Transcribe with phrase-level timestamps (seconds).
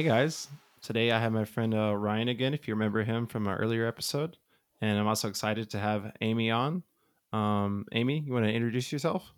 [0.00, 0.48] Hey guys,
[0.80, 3.86] today I have my friend uh, Ryan again, if you remember him from our earlier
[3.86, 4.38] episode.
[4.80, 6.84] And I'm also excited to have Amy on.
[7.34, 9.30] Um, Amy, you want to introduce yourself?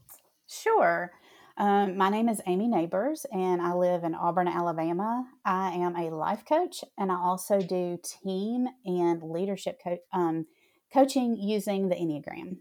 [0.46, 1.10] Sure.
[1.56, 5.26] Um, my name is Amy Nabors, and I live in Auburn, Alabama.
[5.44, 10.46] I am a life coach, and I also do team and leadership co- um,
[10.94, 12.58] coaching using the Enneagram.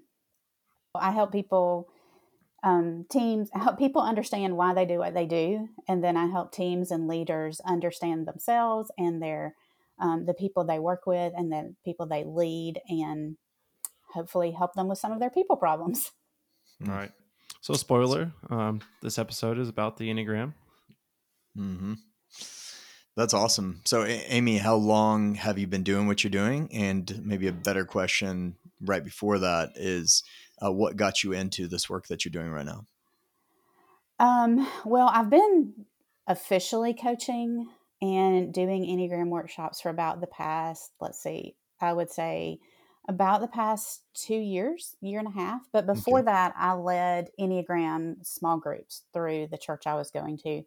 [0.96, 1.90] I help people,
[2.64, 6.52] um, teams, help people understand why they do what they do, and then I help
[6.52, 9.56] teams and leaders understand themselves and their
[10.00, 13.38] um, the people they work with and the people they lead, and
[14.14, 16.12] hopefully help them with some of their people problems.
[16.88, 17.12] All right.
[17.62, 20.54] So, spoiler: um, this episode is about the Enneagram.
[21.58, 21.94] Mm-hmm.
[23.16, 23.82] That's awesome.
[23.86, 26.70] So, A- Amy, how long have you been doing what you're doing?
[26.72, 30.24] And maybe a better question right before that is,
[30.64, 32.86] uh, what got you into this work that you're doing right now?
[34.20, 35.86] Um, well, I've been
[36.28, 37.70] officially coaching
[38.02, 42.60] and doing Enneagram workshops for about the past, let's see, I would say
[43.08, 45.68] about the past two years, year and a half.
[45.72, 46.24] But before Okay.
[46.24, 50.64] that, I led Enneagram small groups through the church I was going to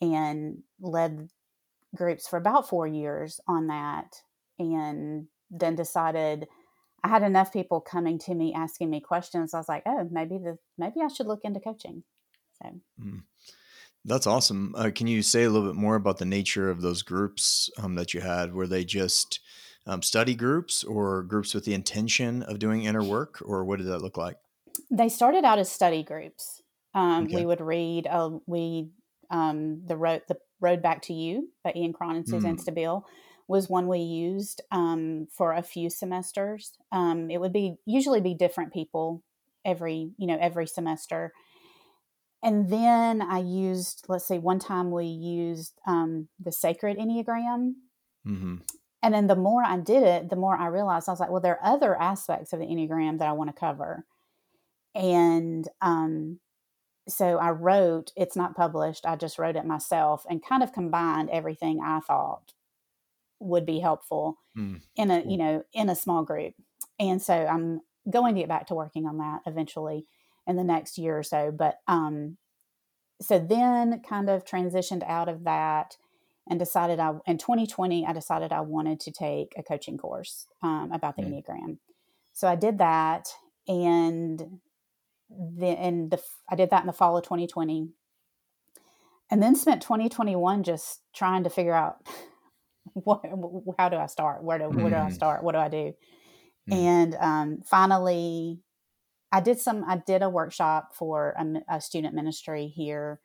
[0.00, 1.30] and led
[1.94, 4.22] groups for about four years on that.
[4.58, 6.48] And then decided
[7.04, 9.54] I had enough people coming to me asking me questions.
[9.54, 12.02] I was like, oh, maybe the maybe I should look into coaching.
[12.62, 13.22] So Mm.
[14.04, 14.74] That's awesome.
[14.76, 17.94] Uh, can you say a little bit more about the nature of those groups um,
[17.96, 18.54] that you had?
[18.54, 19.40] Were they just
[19.86, 23.88] um, study groups or groups with the intention of doing inner work, or what did
[23.88, 24.36] that look like?
[24.90, 26.62] they started out as study groups.
[26.94, 27.36] Um, Okay.
[27.36, 28.06] We would read.
[28.06, 28.88] Uh, we
[29.30, 32.64] um, the road the road back to you by Ian Cron and Suzanne Mm.
[32.64, 33.02] Stabile
[33.48, 36.78] was one we used um, for a few semesters.
[36.92, 39.24] Um, it would be usually be different people
[39.64, 41.32] every you know every semester.
[42.40, 47.72] And then I used, let's see, one time we used um, the sacred Enneagram.
[48.24, 48.56] hmm
[49.02, 51.40] And then the more I did it, the more I realized I was like, well,
[51.40, 54.04] there are other aspects of the Enneagram that I want to cover.
[54.94, 56.38] And um,
[57.08, 61.30] so I wrote, it's not published, I just wrote it myself and kind of combined
[61.30, 62.52] everything I thought
[63.40, 64.80] would be helpful Mm.
[64.96, 66.54] in a, you know, in a small group.
[66.98, 70.06] And so I'm going to get back to working on that eventually
[70.46, 71.52] in the next year or so.
[71.52, 72.38] But um,
[73.20, 75.96] so then kind of transitioned out of that
[76.48, 80.90] and decided I in 2020 I decided I wanted to take a coaching course um,
[80.92, 81.44] about the Mm.
[81.44, 81.78] Enneagram.
[82.32, 83.28] So I did that,
[83.66, 84.60] and
[85.30, 87.90] then and the I did that in the fall of 2020,
[89.30, 91.96] and then spent 2021 just trying to figure out
[92.94, 93.24] what
[93.78, 95.10] how do I start, where do where do I Mhm.
[95.10, 95.94] start, what do I do,
[96.66, 96.88] Mm.
[96.90, 98.60] and um, finally
[99.32, 103.20] I did some I did a workshop for a, a student ministry here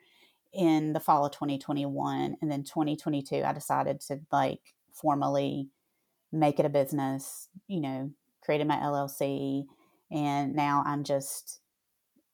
[0.53, 5.69] in the fall of 2021 and then 2022 I decided to like formally
[6.31, 8.11] make it a business, you know,
[8.43, 9.65] created my LLC
[10.11, 11.61] and now I'm just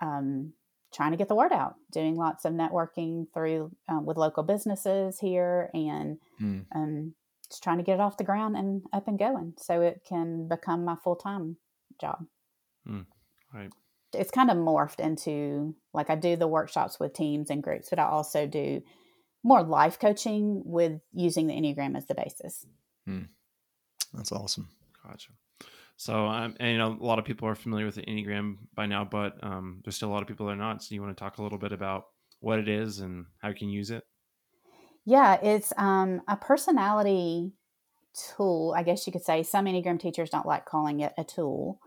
[0.01, 0.53] um
[0.93, 5.19] trying to get the word out, doing lots of networking through um, with local businesses
[5.19, 6.65] here and Mm.
[6.75, 7.13] um
[7.49, 10.47] just trying to get it off the ground and up and going so it can
[10.47, 11.57] become my full-time
[11.99, 12.25] job
[13.53, 13.71] Right.
[14.13, 17.99] it's kind of morphed into like I do the workshops with teams and groups, but
[17.99, 18.81] I also do
[19.43, 22.65] more life coaching with using the Enneagram as the basis.
[23.07, 23.27] Mm.
[24.13, 24.69] That's awesome.
[25.03, 25.31] Gotcha.
[25.99, 28.85] So, um, and you know, a lot of people are familiar with the Enneagram by
[28.85, 30.81] now, but um, there's still a lot of people that are not.
[30.81, 32.05] So, you want to talk a little bit about
[32.39, 34.05] what it is and how you can use it?
[35.03, 37.51] Yeah, it's um, a personality
[38.13, 39.43] tool, I guess you could say.
[39.43, 41.81] Some Enneagram teachers don't like calling it a tool,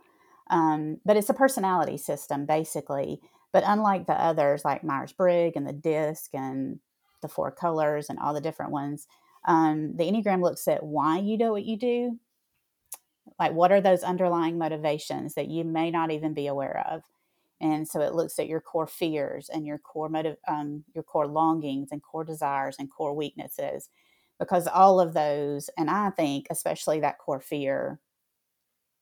[0.51, 3.19] um, but it's a personality system basically.
[3.51, 6.81] But unlike the others, like Myers Briggs and the DISC and
[7.23, 9.07] the four colors and all the different ones,
[9.47, 12.19] um, the Enneagram looks at why you do what you do.
[13.39, 17.03] Like, what are those underlying motivations that you may not even be aware of?
[17.61, 21.29] And so it looks at your core fears and your core motive, um, your core
[21.29, 23.89] longings and core desires and core weaknesses,
[24.41, 28.01] because all of those, and I think especially that core fear,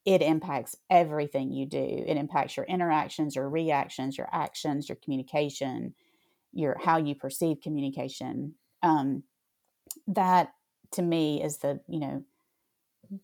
[0.05, 2.03] it impacts everything you do.
[2.07, 5.93] It impacts your interactions, your reactions, your actions, your communication,
[6.53, 8.55] your how you perceive communication.
[8.83, 9.23] Um,
[10.07, 10.53] that
[10.91, 12.23] to me is the you know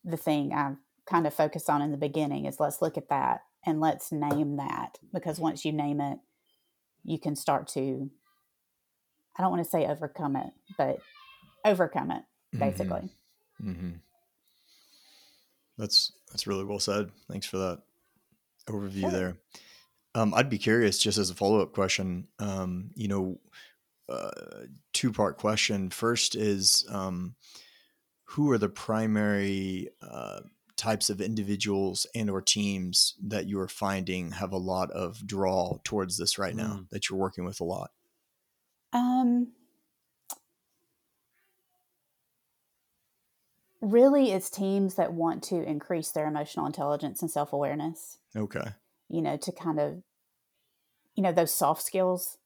[0.03, 0.73] the thing I
[1.09, 4.57] kind of focus on in the beginning is let's look at that and let's name
[4.57, 6.19] that because once you name it,
[7.04, 8.09] you can start to
[9.38, 10.98] I don't want to say overcome it, but
[11.63, 12.24] overcome it
[12.56, 12.59] Mhm.
[12.59, 13.09] basically.
[13.62, 13.92] hmm
[15.77, 17.12] That's that's really well said.
[17.30, 17.81] Thanks for that
[18.68, 19.12] overview Sure.
[19.12, 19.38] there.
[20.15, 22.27] Um, I'd be curious, just as a follow up question.
[22.39, 23.39] Um, you know,
[24.09, 25.89] uh, two part question.
[25.92, 27.36] First is um,
[28.24, 30.39] who are the primary uh,
[30.77, 35.77] types of individuals and or teams that you are finding have a lot of draw
[35.83, 36.89] towards this right now Mm.
[36.91, 37.91] that you're working with a lot?
[38.94, 39.53] Um,
[43.81, 48.18] really, it's teams that want to increase their emotional intelligence and self awareness.
[48.35, 48.73] Okay.
[49.09, 50.03] You know, to kind of,
[51.15, 52.38] you know, those soft skills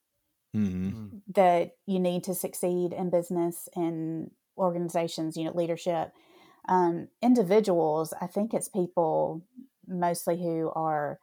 [0.54, 1.22] hmm Mm.
[1.28, 6.14] that you need to succeed in business and organizations, you know, leadership.
[6.68, 9.42] Um, individuals, I think it's people
[9.88, 11.20] mostly who are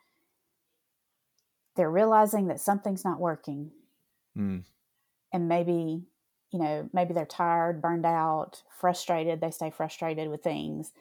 [1.76, 3.70] they're realizing that something's not working
[4.36, 4.62] Mm.
[5.32, 6.04] and maybe
[6.50, 10.92] you know maybe they're tired burned out frustrated they stay frustrated with things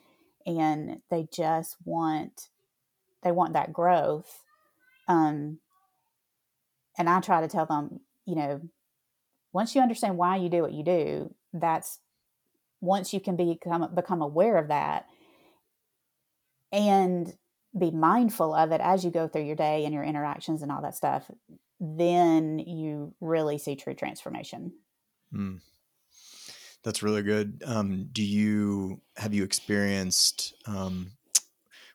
[0.46, 2.48] and they just want
[3.22, 4.44] they want that growth
[5.08, 5.60] um
[6.98, 8.62] and i try to tell them you know
[9.54, 12.00] once you understand why you do what you do that's
[12.82, 15.06] once you can become become aware of that
[16.72, 17.34] and
[17.78, 20.82] be mindful of it as you go through your day and your interactions and all
[20.82, 21.30] that stuff
[21.80, 24.72] then you really see true transformation
[25.34, 25.60] Mm.
[26.84, 27.62] That's really good.
[27.66, 31.12] Um, do you have you experienced um,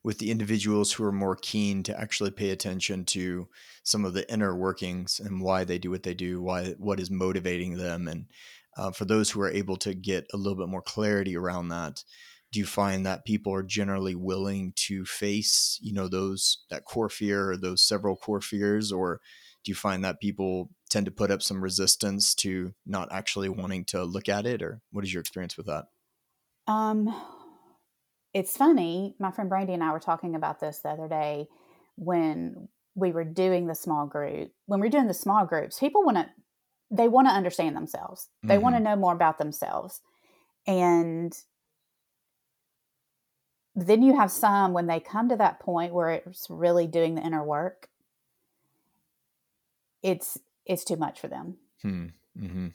[0.03, 3.49] with the individuals who are more keen to actually pay attention to
[3.85, 7.11] some of the inner workings and why they do what they do, why what is
[7.11, 8.27] motivating them, and
[8.77, 12.03] uh, for those who are able to get a little bit more clarity around that,
[12.53, 17.09] do you find that people are generally willing to face, you know, those that core
[17.09, 19.21] fear or those several core fears, or
[19.65, 23.85] do you find that people tend to put up some resistance to not actually wanting
[23.87, 25.87] to look at it, or what is your experience with that?
[26.67, 27.15] Um,
[28.35, 29.17] it's funny.
[29.19, 31.49] My friend Brandy and I were talking about this the other day
[31.97, 34.53] when we were doing the small group.
[34.67, 36.27] When we're doing the small groups, people want to
[36.93, 38.29] they want to understand themselves.
[38.43, 40.01] They want to know more about themselves.
[40.67, 41.37] And
[43.75, 47.23] then you have some when they come to that point where it's really doing the
[47.23, 47.89] inner work,
[50.03, 51.57] it's it's too much for them.
[51.81, 52.07] Hmm.
[52.39, 52.69] hmm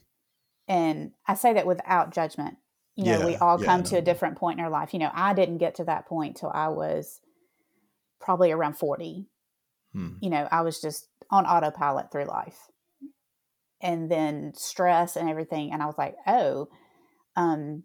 [0.67, 2.57] and I say that without judgment.
[2.95, 3.99] You know, we Yeah, all yeah, come to no.
[3.99, 4.91] a different point in our life.
[4.93, 7.21] You know, I didn't get to that point till I was
[8.19, 9.27] probably around 40.
[9.93, 10.15] Hmm.
[10.19, 12.69] You know, I was just on autopilot through life.
[13.81, 15.71] And then stress and everything.
[15.71, 16.67] And I was like, oh,
[17.35, 17.83] um,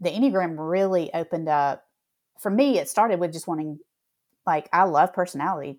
[0.00, 1.84] the Enneagram really opened up.
[2.40, 3.78] For me, it started with just wanting,
[4.46, 5.78] like, I love personality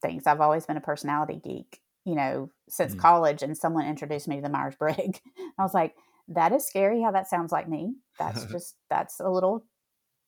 [0.00, 0.26] things.
[0.26, 3.00] I've always been a personality geek, you know, since Mm.
[3.00, 3.42] college.
[3.42, 5.20] And someone introduced me to the Myers Briggs.
[5.58, 5.96] I was like,
[6.28, 7.94] that is scary how that sounds like me.
[8.18, 9.64] That's just, that's a little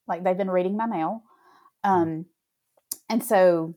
[0.08, 1.22] like they've been reading my mail.
[1.84, 2.26] Um,
[3.08, 3.76] and so,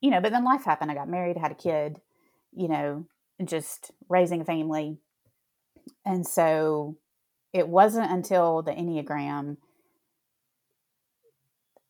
[0.00, 0.90] you know, but then life happened.
[0.90, 2.00] I got married, had a kid,
[2.52, 3.06] you know,
[3.44, 4.98] just raising a family.
[6.04, 6.96] And so
[7.52, 9.56] it wasn't until the Enneagram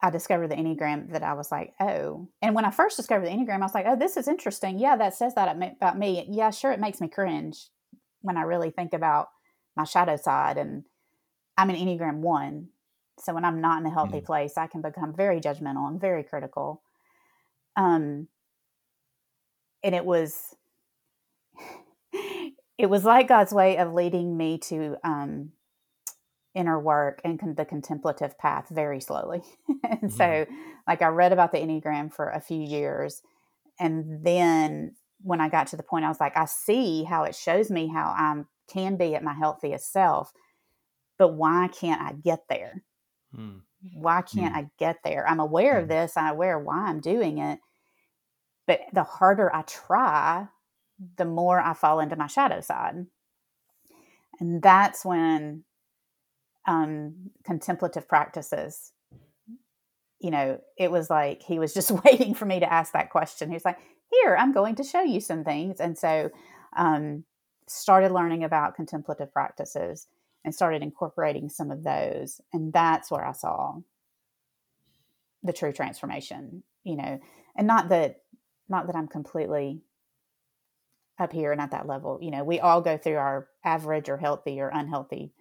[0.04, 2.28] I discovered the Enneagram that I was like, oh.
[2.42, 4.78] And when I first discovered the Enneagram, I was like, oh, this is interesting.
[4.78, 6.26] Yeah, that says that about me.
[6.28, 7.68] Yeah, sure, it makes me cringe
[8.20, 9.28] when I really think about
[9.76, 10.58] my shadow side.
[10.58, 10.84] And
[11.56, 12.68] I'm an Enneagram one.
[13.18, 14.26] So when I'm not in a healthy Mhm.
[14.26, 16.82] place, I can become very judgmental and very critical.
[17.74, 18.28] Um,
[19.82, 20.54] and it was,
[22.78, 25.52] it was like God's way of leading me to um,
[26.54, 29.42] inner work and con- the contemplative path very slowly.
[29.84, 30.46] and so,
[30.86, 33.22] like, I read about the Enneagram for a few years.
[33.78, 37.34] And then when I got to the point, I was like, I see how it
[37.34, 40.32] shows me how I can be at my healthiest self,
[41.18, 42.82] but why can't I get there?
[43.34, 43.58] Hmm.
[43.92, 45.28] Why can't I get there?
[45.28, 45.88] I'm aware of Mm.
[45.88, 47.58] this, I'm aware why I'm doing it.
[48.66, 50.48] But the harder I try,
[51.16, 53.06] the more I fall into my shadow side.
[54.40, 55.64] And that's when
[56.66, 58.92] um, contemplative practices,
[60.18, 63.48] you know, it was like he was just waiting for me to ask that question.
[63.48, 63.78] He was like,
[64.10, 65.80] Here, I'm going to show you some things.
[65.80, 66.30] And so,
[66.76, 67.24] um,
[67.66, 70.06] started learning about contemplative practices
[70.44, 72.40] and started incorporating some of those.
[72.52, 73.76] And that's where I saw
[75.42, 77.20] the true transformation, you know,
[77.56, 78.16] and not that,
[78.68, 79.80] not that I'm completely
[81.18, 82.18] up here and at that level.
[82.20, 85.32] You know, we all go through our average or healthy or unhealthy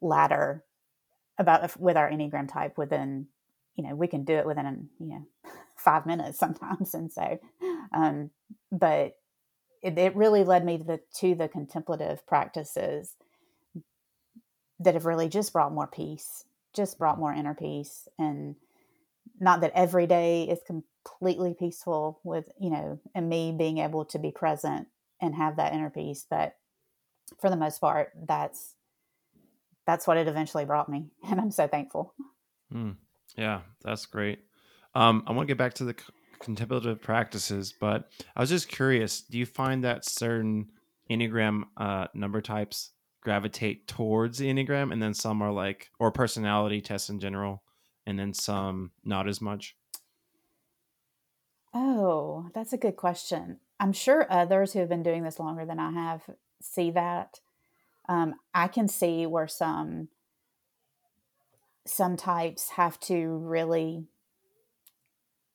[0.00, 0.64] ladder
[1.38, 3.26] about with our enneagram type within
[3.74, 5.26] you know we can do it within you know
[5.76, 7.38] five minutes sometimes and so
[7.94, 8.30] um
[8.70, 9.16] but
[9.82, 13.16] it, it really led me to the to the contemplative practices
[14.78, 18.54] that have really just brought more peace just brought more inner peace and
[19.38, 20.60] not that every day is
[21.04, 24.88] completely peaceful with you know and me being able to be present
[25.20, 26.26] and have that inner peace.
[26.28, 26.56] But
[27.40, 28.74] for the most part, that's
[29.86, 32.14] that's what it eventually brought me, and I'm so thankful.
[32.72, 32.96] Mm,
[33.36, 34.40] yeah, that's great.
[34.94, 35.96] Um, I want to get back to the
[36.40, 40.70] contemplative practices, but I was just curious: Do you find that certain
[41.10, 42.90] enneagram uh, number types
[43.22, 47.62] gravitate towards the enneagram, and then some are like, or personality tests in general,
[48.06, 49.76] and then some not as much?
[51.72, 53.58] Oh, that's a good question.
[53.78, 56.22] I'm sure others who have been doing this longer than I have
[56.60, 57.40] see that.
[58.08, 60.08] Um, I can see where some
[61.86, 64.04] some types have to really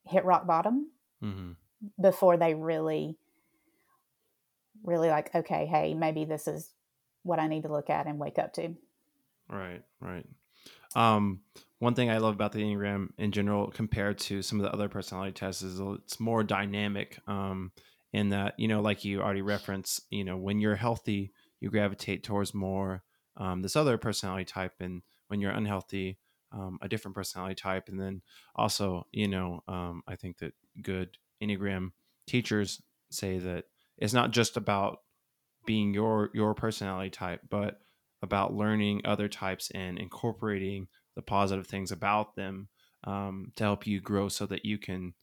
[0.05, 0.91] hit rock bottom
[1.21, 1.51] hmm
[2.01, 3.15] before they really
[4.83, 6.71] really like okay hey maybe this is
[7.21, 8.75] what i need to look at and wake up to
[9.47, 10.25] Right, right.
[10.95, 11.41] Um,
[11.79, 14.89] one thing I love about the Enneagram in general, compared to some of the other
[14.89, 17.19] personality tests, is it's more dynamic.
[17.27, 17.71] Um,
[18.15, 22.23] in that, you know, like you already referenced, you know, when you're healthy, you gravitate
[22.23, 23.03] towards more
[23.35, 26.17] um, this other personality type, and when you're unhealthy,
[26.53, 27.89] um, a different personality type.
[27.89, 28.21] And then
[28.55, 31.91] also, you know, um, I think that good Enneagram
[32.25, 33.65] teachers say that
[33.97, 34.99] it's not just about
[35.65, 37.81] being your your personality type, but
[38.25, 42.67] about learning other types and incorporating the positive things about them
[43.05, 45.13] um, to help you grow so that you can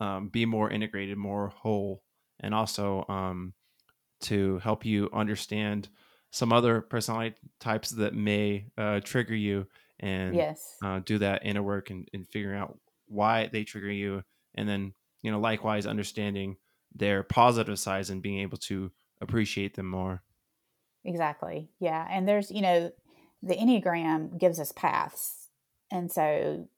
[0.00, 2.02] um, be more integrated, more whole,
[2.40, 3.54] and also um,
[4.20, 5.88] to help you understand
[6.30, 9.66] some other personality types that may uh, trigger you
[10.00, 14.22] and yes uh, do that inner work and, and figuring out why they trigger you.
[14.54, 16.56] And then, you know, likewise, understanding
[16.94, 20.22] their positive sides and being able to appreciate them more.
[21.08, 22.92] Exactly yeah and there's you know
[23.42, 25.48] the enneagram gives us paths
[25.90, 26.68] and so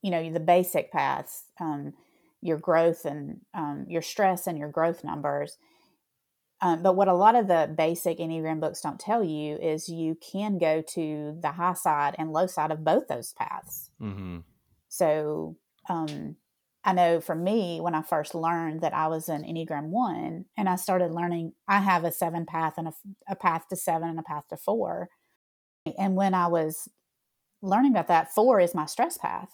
[0.00, 1.92] you know the basic paths um,
[2.40, 5.58] your growth and um, your stress and your growth numbers
[6.60, 10.16] um, but what a lot of the basic enneagram books don't tell you is you
[10.32, 14.38] can go to the high side and low side of both those paths Mm-hmm.
[14.88, 15.56] so
[15.88, 16.36] um,
[16.84, 20.68] I know for me, when I first learned that I was an Enneagram one, and
[20.68, 22.92] I started learning, I have a seven path and a,
[23.28, 25.08] a path to seven and a path to four.
[25.98, 26.88] And when I was
[27.60, 29.50] learning about that, four is my stress path.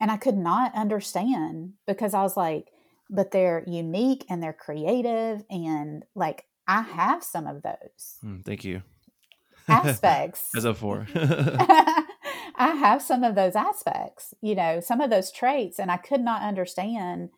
[0.00, 2.68] And I could not understand because I was like,
[3.08, 5.44] but they're unique and they're creative.
[5.50, 8.82] And like, I have some of those Mm, thank you.
[9.68, 10.50] aspects.
[10.56, 11.06] As a four.
[12.56, 16.20] I have some of those aspects, you know, some of those traits, and I could
[16.22, 17.30] not understand.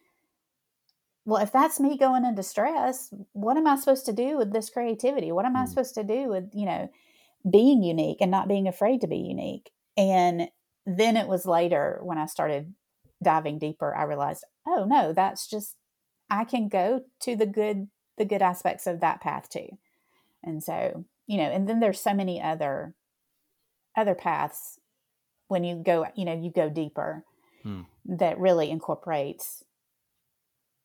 [1.24, 4.70] Well, if that's me going into stress, what am I supposed to do with this
[4.70, 5.30] creativity?
[5.32, 5.68] What am I Mm.
[5.68, 6.88] supposed to do with, you know,
[7.50, 9.70] being unique and not being afraid to be unique?
[9.96, 10.50] And
[10.86, 12.74] then it was later when I started
[13.22, 15.76] diving deeper, I realized, oh no, that's just
[16.30, 19.78] I can go to the good the good aspects of that path too.
[20.42, 22.94] And so, you know, and then there's so many other
[23.96, 24.78] other paths
[25.48, 27.24] when you go, you know, you go deeper
[27.62, 27.82] Hmm.
[28.04, 29.64] that really incorporates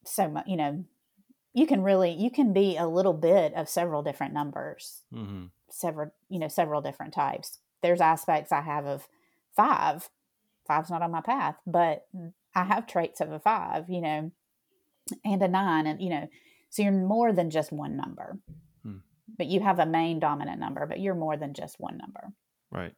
[0.05, 0.83] so much, you know,
[1.53, 6.11] you can really you can be a little bit of several different numbers, hmm several,
[6.29, 7.59] you know, several different types.
[7.81, 9.07] There's aspects I have of
[9.55, 10.09] five.
[10.67, 12.07] Five's not on my path, but
[12.55, 14.31] I have traits of a five, you know,
[15.25, 16.27] and a nine and you know,
[16.69, 18.39] so you're more than just one number.
[18.83, 18.97] Hmm.
[19.37, 22.33] But you have a main dominant number, but you're more than just one number.
[22.71, 22.93] Right.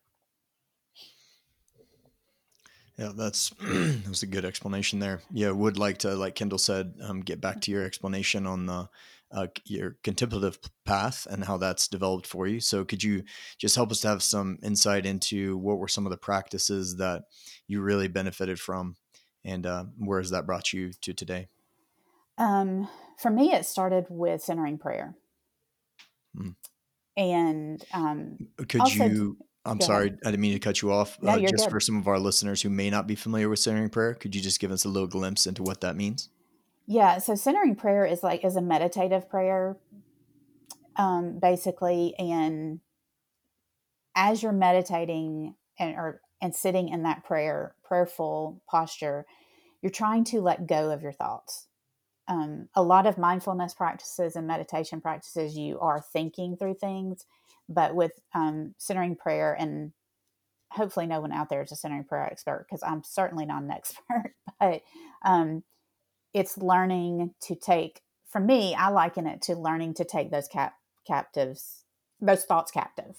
[2.98, 5.22] Yeah, that's that was a good explanation there.
[5.32, 8.90] Yeah, would like to, like Kendall said, um, get back to your explanation on the
[9.32, 12.62] uh, your contemplative path and how that's developed for you.
[12.62, 13.24] So, could you
[13.58, 17.24] just help us to have some insight into what were some of the practices that
[17.68, 18.96] you really benefited from,
[19.44, 21.50] and uh, where has that brought you to today?
[22.38, 22.88] Um,
[23.18, 25.16] for me, it started with centering prayer.
[26.38, 26.50] Hmm.
[27.18, 28.38] And um,
[28.68, 29.38] Could Also- you?
[29.66, 31.18] I'm go sorry, I didn't mean to cut you off.
[31.22, 31.72] No, uh, just good.
[31.72, 34.42] for some of our listeners who may not be familiar with centering prayer, could you
[34.42, 36.30] just give us a little glimpse into what that means?
[36.88, 39.78] yeah, so centering prayer is like is a meditative prayer,
[40.96, 42.14] um, basically.
[42.20, 42.80] And
[44.16, 49.26] as you're meditating and or and sitting in that prayer prayerful posture,
[49.82, 51.68] you're trying to let go of your thoughts.
[52.28, 57.26] Um, a lot of mindfulness practices and meditation practices, you are thinking through things,
[57.68, 59.92] but with um, centering prayer and
[60.72, 63.72] hopefully no one out there is a centering prayer expert because I'm certainly not an
[63.72, 64.82] expert, but
[65.24, 65.64] um,
[66.34, 70.76] it's learning to take, for me, I liken it to learning to take those cap-
[71.08, 71.86] captives,
[72.22, 73.18] those thoughts captive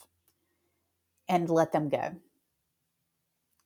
[1.28, 2.16] and let them go.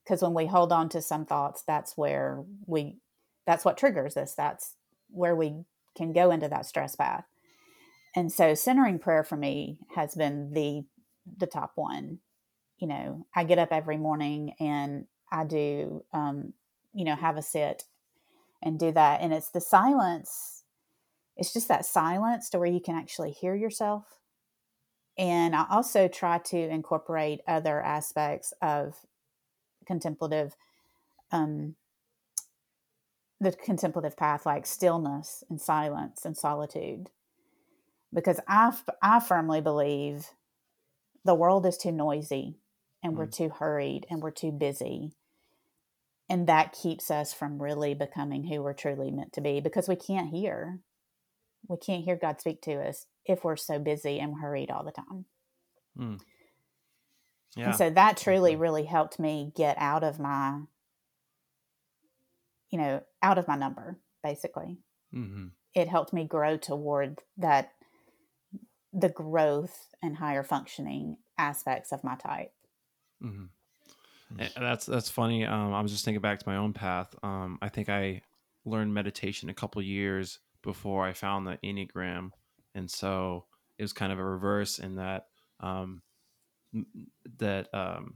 [0.05, 2.99] Because when we hold on to some thoughts, that's where we,
[3.47, 4.35] that's what triggers us.
[4.35, 4.77] That's
[5.11, 5.65] where we
[5.97, 7.25] can go into that stress path.
[8.15, 10.83] And so centering prayer for me has been the
[11.37, 12.19] the top one.
[12.79, 16.55] You know, I get up every morning and I do um,
[16.93, 17.85] you know, have a sit
[18.63, 19.21] and do that.
[19.21, 20.65] And it's the silence,
[21.37, 24.05] it's just that silence to where you can actually hear yourself.
[25.17, 28.95] And I also try to incorporate other aspects of
[29.87, 30.55] contemplative
[31.33, 31.77] um,
[33.41, 37.09] the contemplative path like stillness and silence and solitude
[38.13, 40.31] because I, I firmly believe
[41.25, 42.57] the world is too noisy
[43.03, 43.17] and mm.
[43.17, 45.13] we're too hurried and we're too busy
[46.29, 49.97] and that keeps us from really becoming who we're truly meant to be because we
[49.97, 50.79] can't hear
[51.69, 54.93] we can't hear god speak to us if we're so busy and hurried all the
[54.93, 55.25] time
[55.99, 56.21] mm.
[57.57, 57.67] yeah.
[57.67, 60.61] and so that truly really helped me get out of my
[62.71, 64.79] you know, out of my number, basically.
[65.15, 65.47] Mm-hmm.
[65.75, 67.73] It helped me grow toward that,
[68.93, 72.53] the growth and higher functioning aspects of my type.
[73.23, 73.45] Mm-hmm.
[74.57, 75.45] That's that's funny.
[75.45, 77.15] Um, I was just thinking back to my own path.
[77.23, 78.23] Um, I think I
[78.65, 82.31] learned meditation a couple years before I found the Enneagram,
[82.75, 83.47] and so
[83.79, 85.27] it was kind of a reverse in that
[85.59, 86.03] um,
[87.39, 88.15] that um,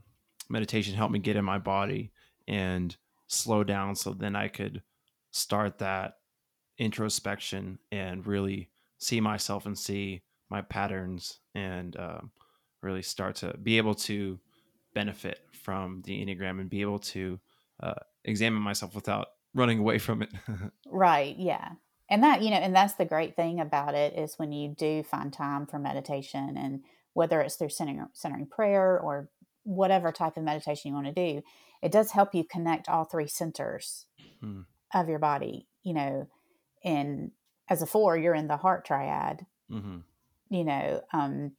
[0.49, 2.11] meditation helped me get in my body
[2.47, 2.95] and
[3.27, 4.81] slow down so then I could
[5.31, 6.17] start that
[6.77, 10.21] introspection and really see myself and see
[10.55, 12.31] my patterns and um,
[12.81, 14.39] really start to be able to
[14.93, 17.37] benefit from the Enneagram and be able to
[17.83, 20.29] uh, examine myself without running away from it.
[20.87, 21.35] right.
[21.37, 21.71] Yeah.
[22.09, 25.03] And that, you know, and that's the great thing about it is when you do
[25.03, 29.29] find time for meditation and whether it's through centering, centering prayer or
[29.63, 31.41] whatever type of meditation you want to do,
[31.81, 34.05] it does help you connect all three centers
[34.39, 34.61] hmm.
[34.93, 35.67] of your body.
[35.83, 36.27] You know,
[36.81, 37.31] and
[37.67, 39.45] as a four, you're in the heart triad.
[39.71, 39.97] Mm-hmm.
[40.49, 41.51] You know, um,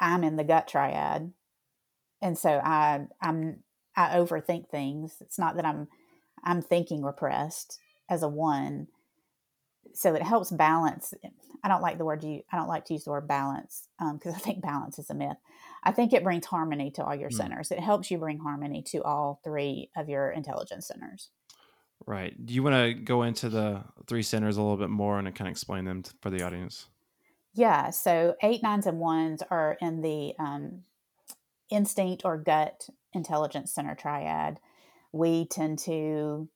[0.00, 1.32] I'm in the gut triad,
[2.20, 3.62] and so I I'm
[3.96, 5.16] I overthink things.
[5.20, 5.88] It's not that I'm
[6.44, 8.88] I'm thinking repressed as a one,
[9.94, 11.14] so it helps balance.
[11.64, 12.42] I don't like the word you.
[12.50, 15.14] I don't like to use the word balance because um, I think balance is a
[15.14, 15.36] myth.
[15.84, 17.34] I think it brings harmony to all your mm.
[17.34, 17.70] centers.
[17.70, 21.30] It helps you bring harmony to all three of your intelligence centers.
[22.06, 22.34] Right.
[22.44, 25.48] Do you want to go into the three centers a little bit more and kind
[25.48, 26.86] of explain them for the audience?
[27.54, 27.90] Yeah.
[27.90, 30.82] So eight, nines, and ones are in the um,
[31.70, 34.58] instinct or gut intelligence center triad.
[35.12, 36.48] We tend to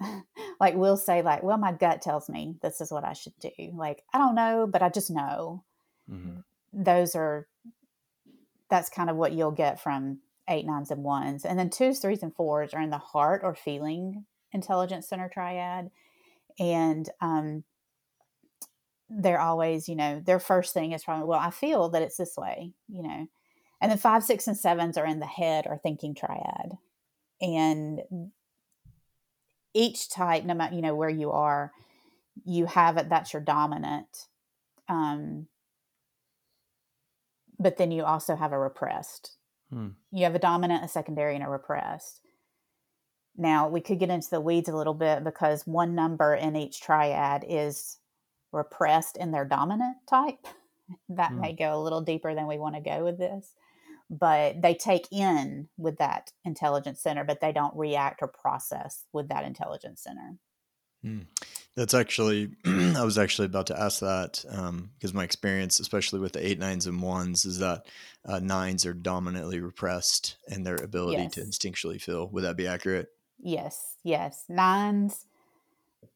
[0.60, 3.50] like we'll say like well my gut tells me this is what i should do
[3.72, 5.62] like i don't know but i just know
[6.10, 6.40] mm-hmm.
[6.72, 7.46] those are
[8.68, 11.44] that's kind of what you'll get from eight, nines, and ones.
[11.44, 15.90] And then twos, threes, and fours are in the heart or feeling intelligence center triad.
[16.58, 17.64] And um,
[19.20, 22.34] they're always, you know, their first thing is probably, well, I feel that it's this
[22.36, 23.26] way, you know.
[23.80, 26.78] And then five, six, and sevens are in the head or thinking triad.
[27.40, 28.00] And
[29.74, 31.72] each type, no matter, you know, where you are,
[32.44, 34.28] you have it, that's your dominant.
[34.88, 35.48] Um,
[37.58, 39.36] but then you also have a repressed.
[39.70, 39.88] Hmm.
[40.10, 42.20] You have a dominant, a secondary, and a repressed.
[43.36, 46.80] Now, we could get into the weeds a little bit because one number in each
[46.80, 47.98] triad is
[48.52, 50.46] repressed in their dominant type.
[51.08, 51.40] That hmm.
[51.40, 53.54] may go a little deeper than we want to go with this.
[54.10, 59.28] But they take in with that intelligence center, but they don't react or process with
[59.28, 60.36] that intelligence center.
[61.02, 61.20] Hmm.
[61.74, 66.32] That's actually, I was actually about to ask that because um, my experience, especially with
[66.32, 67.86] the eight, nines, and ones, is that
[68.26, 71.32] uh, nines are dominantly repressed in their ability yes.
[71.32, 72.28] to instinctually feel.
[72.28, 73.08] Would that be accurate?
[73.38, 74.44] Yes, yes.
[74.48, 75.24] Nines,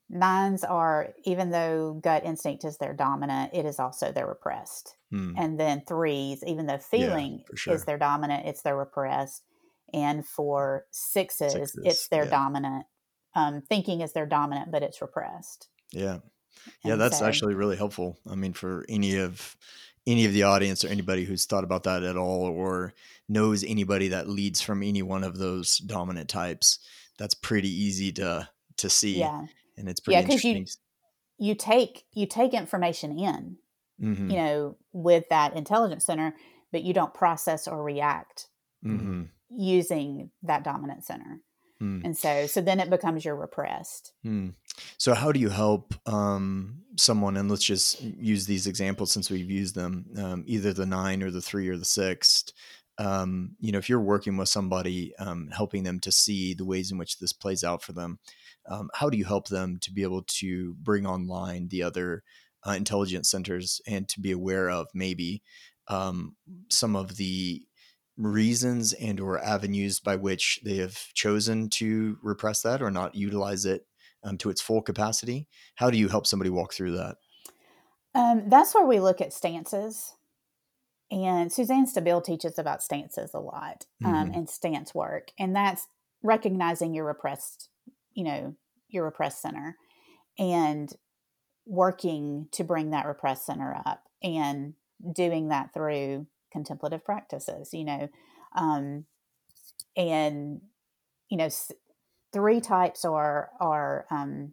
[0.09, 4.97] nines are, even though gut instinct is their dominant, it is also their repressed.
[5.11, 5.35] Hmm.
[5.37, 7.75] And then threes, even though feeling yeah, sure.
[7.75, 9.43] is their dominant, it's their repressed.
[9.93, 12.31] And for sixes, sixes it's their yeah.
[12.31, 12.87] dominant
[13.35, 15.69] um, thinking is their dominant, but it's repressed.
[15.93, 16.19] Yeah.
[16.85, 18.19] Yeah, and that's so, actually really helpful.
[18.29, 19.57] I mean, for any of
[20.07, 22.95] any of the audience or anybody who's thought about that at all or
[23.29, 26.79] knows anybody that leads from any one of those dominant types,
[27.19, 29.19] that's pretty easy to to see.
[29.19, 29.47] Yeah.
[29.77, 30.67] And it's pretty yeah, interesting.
[31.39, 33.57] You, you take you take information in,
[34.01, 34.31] mm-hmm.
[34.31, 36.35] you know, with that intelligence center,
[36.73, 38.49] but you don't process or react
[38.85, 39.25] mm-hmm.
[39.51, 41.41] using that dominant center.
[41.79, 42.01] Hmm.
[42.05, 44.15] And so, so then it becomes your repressed.
[44.23, 44.49] Hmm.
[44.97, 47.37] So, how do you help um, someone?
[47.37, 51.31] And let's just use these examples since we've used them, um, either the nine or
[51.31, 52.45] the three or the six.
[52.99, 56.91] um, you know, if you're working with somebody, um, helping them to see the ways
[56.91, 58.19] in which this plays out for them,
[58.69, 62.23] um, how do you help them to be able to bring online the other
[62.67, 65.43] uh, intelligence centers and to be aware of maybe
[65.89, 66.35] um,
[66.71, 67.63] some of the
[68.17, 73.65] reasons and or avenues by which they have chosen to repress that or not utilize
[73.65, 73.87] it
[74.25, 75.49] um, to its full capacity?
[75.77, 77.17] How do you help somebody walk through that?
[78.15, 80.15] Um, that's where we look at stances.
[81.11, 84.35] And Suzanne Stabile teaches about stances a lot um, mm-hmm.
[84.35, 85.87] and stance work and that's
[86.23, 87.69] recognizing your repressed
[88.17, 88.57] you know
[88.89, 89.77] your repressed center
[90.39, 90.93] and
[91.67, 94.75] working to bring that repressed center up and
[95.15, 98.09] doing that through contemplative practices, you know,
[98.55, 99.05] um,
[99.97, 100.61] and
[101.29, 101.49] you know,
[102.33, 104.53] three types are are um,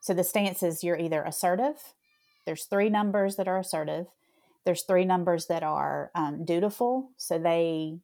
[0.00, 1.94] so the stances you're either assertive.
[2.46, 4.06] There's three numbers that are assertive.
[4.64, 7.10] There's three numbers that are um, dutiful.
[7.16, 7.98] So they,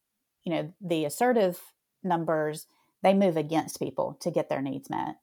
[0.45, 1.61] you know, the assertive
[2.03, 2.67] numbers
[3.03, 5.17] they move against people to get their needs met.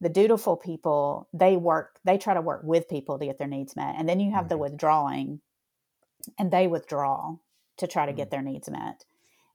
[0.00, 3.76] The dutiful people they work they try to work with people to get their needs
[3.76, 4.50] met, and then you have mm-hmm.
[4.50, 5.40] the withdrawing,
[6.38, 7.36] and they withdraw
[7.78, 8.30] to try to get mm.
[8.32, 9.04] their needs met.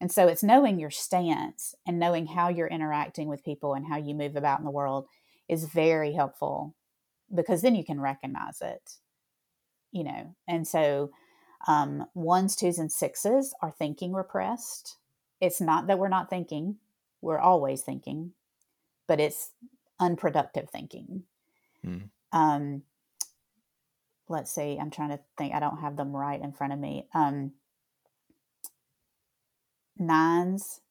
[0.01, 3.97] And so it's knowing your stance and knowing how you're interacting with people and how
[3.97, 5.05] you move about in the world
[5.47, 6.75] is very helpful
[7.33, 8.97] because then you can recognize it,
[9.91, 10.35] you know.
[10.47, 11.11] And so
[11.67, 14.97] um, ones, twos, and sixes are thinking repressed.
[15.39, 16.77] It's not that we're not thinking,
[17.23, 18.33] we're always thinking,
[19.07, 19.51] but it's
[19.99, 21.23] unproductive thinking.
[21.85, 22.09] Mm.
[22.31, 22.83] Um,
[24.27, 27.07] let's see, I'm trying to think, I don't have them right in front of me.
[27.13, 27.53] Um,
[29.97, 30.81] nines,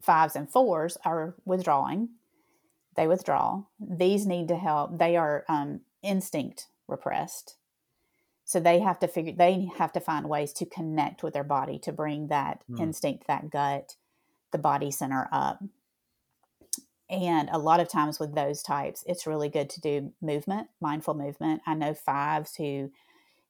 [0.00, 2.10] fives, and fours are withdrawing.
[2.96, 3.64] They withdraw.
[3.78, 4.98] These need to help.
[4.98, 7.56] They are um, instinct repressed.
[8.44, 11.78] So they have to figure, they have to find ways to connect with their body
[11.80, 12.80] to bring that mm.
[12.80, 13.96] instinct, that gut,
[14.52, 15.62] the body center up.
[17.10, 21.14] And a lot of times with those types, it's really good to do movement, mindful
[21.14, 21.62] movement.
[21.66, 22.90] I know fives who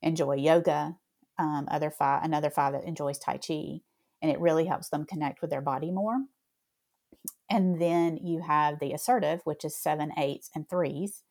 [0.01, 0.97] enjoy yoga,
[1.39, 3.81] um, other five, another five that enjoys Tai Chi
[4.21, 6.17] and it really helps them connect with their body more.
[7.51, 11.23] And then you have the assertive, which is seven, eights, and threes.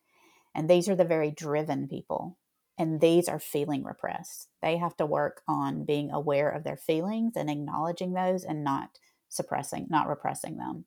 [0.55, 2.37] And these are the very driven people.
[2.79, 4.49] And these are feeling repressed.
[4.61, 8.99] They have to work on being aware of their feelings and acknowledging those and not
[9.29, 10.85] suppressing, not repressing them.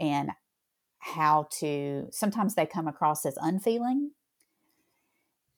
[0.00, 0.30] And
[0.98, 4.10] how to, sometimes they come across as unfeeling.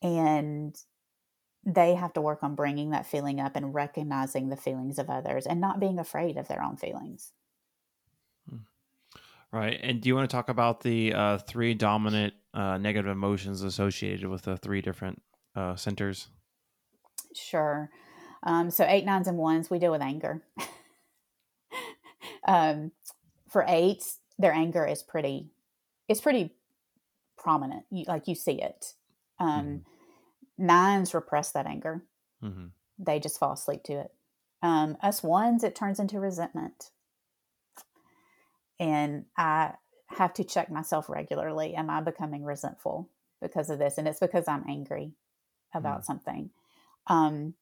[0.01, 0.75] And
[1.65, 5.45] they have to work on bringing that feeling up and recognizing the feelings of others
[5.45, 7.33] and not being afraid of their own feelings.
[8.49, 8.57] Hmm.
[9.51, 9.79] Right.
[9.81, 14.27] And do you want to talk about the uh, three dominant uh, negative emotions associated
[14.27, 15.21] with the three different
[15.55, 16.29] uh, centers?
[17.33, 17.89] Sure.
[18.43, 20.41] Um, so, eight, nines, and ones, we deal with anger.
[22.47, 22.91] um,
[23.49, 25.49] for eights, their anger is pretty,
[26.07, 26.53] it's pretty
[27.37, 27.85] prominent.
[27.91, 28.93] You, like you see it.
[29.39, 29.77] Um, mm-hmm
[30.59, 32.03] Nines repress that anger.
[32.43, 32.65] Mm-hmm.
[32.99, 34.11] They just fall asleep to it.
[34.61, 36.91] Um, us ones, it turns into resentment.
[38.77, 39.73] And I
[40.07, 41.75] have to check myself regularly.
[41.75, 43.09] Am I becoming resentful
[43.41, 43.97] because of this?
[43.97, 45.13] And it's because I'm angry
[45.73, 46.05] about mm.
[46.05, 46.49] something.
[47.07, 47.53] Um,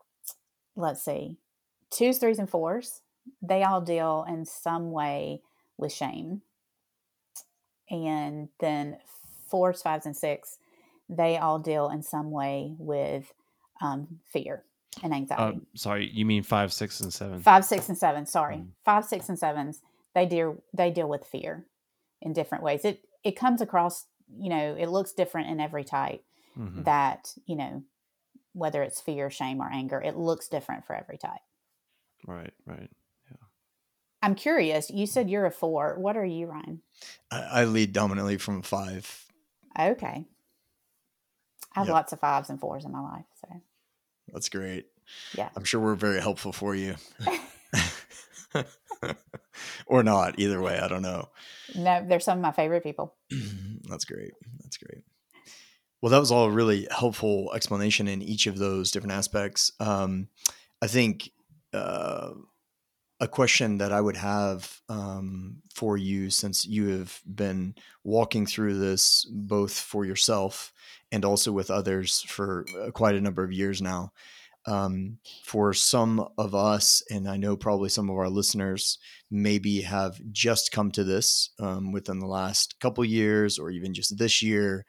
[0.76, 1.38] let's see.
[1.92, 3.02] Twos, threes, and fours,
[3.42, 5.42] they all deal in some way
[5.78, 6.42] with shame.
[7.90, 8.98] And then
[9.48, 10.58] fours, fives, and six,
[11.10, 13.32] they all deal in some way with
[13.82, 14.64] um, fear
[15.04, 15.58] and uh, anxiety.
[15.58, 17.42] Uh, sorry, you mean five, six, and seven?
[17.42, 18.26] Five, six, and seven.
[18.26, 18.68] Sorry, mm.
[18.84, 19.82] five, six, and sevens.
[20.14, 21.66] They deal they deal with fear
[22.22, 22.84] in different ways.
[22.84, 24.06] It it comes across.
[24.38, 26.24] You know, it looks different in every type.
[26.60, 26.84] Mm-hmm.
[26.84, 27.84] That you know,
[28.54, 31.42] whether it's fear, shame, or anger, it looks different for every type.
[32.26, 32.54] Right.
[32.66, 32.90] Right.
[34.28, 34.90] I'm curious.
[34.90, 35.96] You said you're a four.
[35.98, 36.82] What are you, Ryan?
[37.32, 39.26] I, I lead dominantly from five.
[39.80, 40.26] Okay.
[41.74, 41.94] I have yep.
[41.94, 43.24] lots of fives and fours in my life.
[43.40, 43.48] So
[44.34, 44.88] that's great.
[45.34, 45.48] Yeah.
[45.56, 46.96] I'm sure we're very helpful for you.
[49.86, 50.78] or not, either way.
[50.78, 51.30] I don't know.
[51.74, 53.16] No, they're some of my favorite people.
[53.88, 54.34] that's great.
[54.62, 55.04] That's great.
[56.02, 59.72] Well, that was all a really helpful explanation in each of those different aspects.
[59.80, 60.28] Um,
[60.82, 61.32] I think
[61.74, 62.32] uh,
[63.20, 68.78] a question that I would have um, for you, since you have been walking through
[68.78, 70.72] this both for yourself
[71.12, 74.12] and also with others for uh, quite a number of years now.
[74.66, 79.00] Um, for some of us, and I know probably some of our listeners
[79.32, 84.18] maybe have just come to this um, within the last couple years or even just
[84.18, 84.86] this year,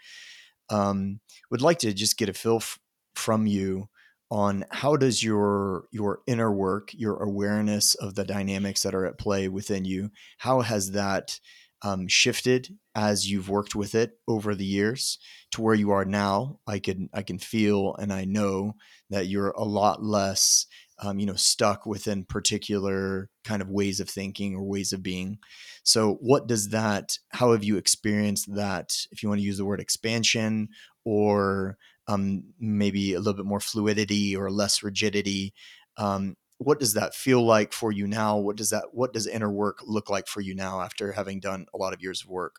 [0.68, 2.80] um, would like to just get a feel f-
[3.14, 3.88] from you
[4.30, 9.18] on how does your your inner work, your awareness of the dynamics that are at
[9.18, 11.38] play within you, how has that
[11.82, 15.18] um, shifted as you've worked with it over the years
[15.52, 16.58] to where you are now?
[16.66, 18.74] I can I can feel and I know
[19.10, 20.66] that you're a lot less
[21.00, 25.38] um, you know stuck within particular kind of ways of thinking or ways of being
[25.84, 29.64] so what does that how have you experienced that if you want to use the
[29.64, 30.68] word expansion
[31.04, 31.78] or
[32.09, 35.55] um, maybe a little bit more fluidity or less rigidity
[35.97, 39.51] um, what does that feel like for you now what does that what does inner
[39.51, 42.57] work look like for you now after having done a lot of years of work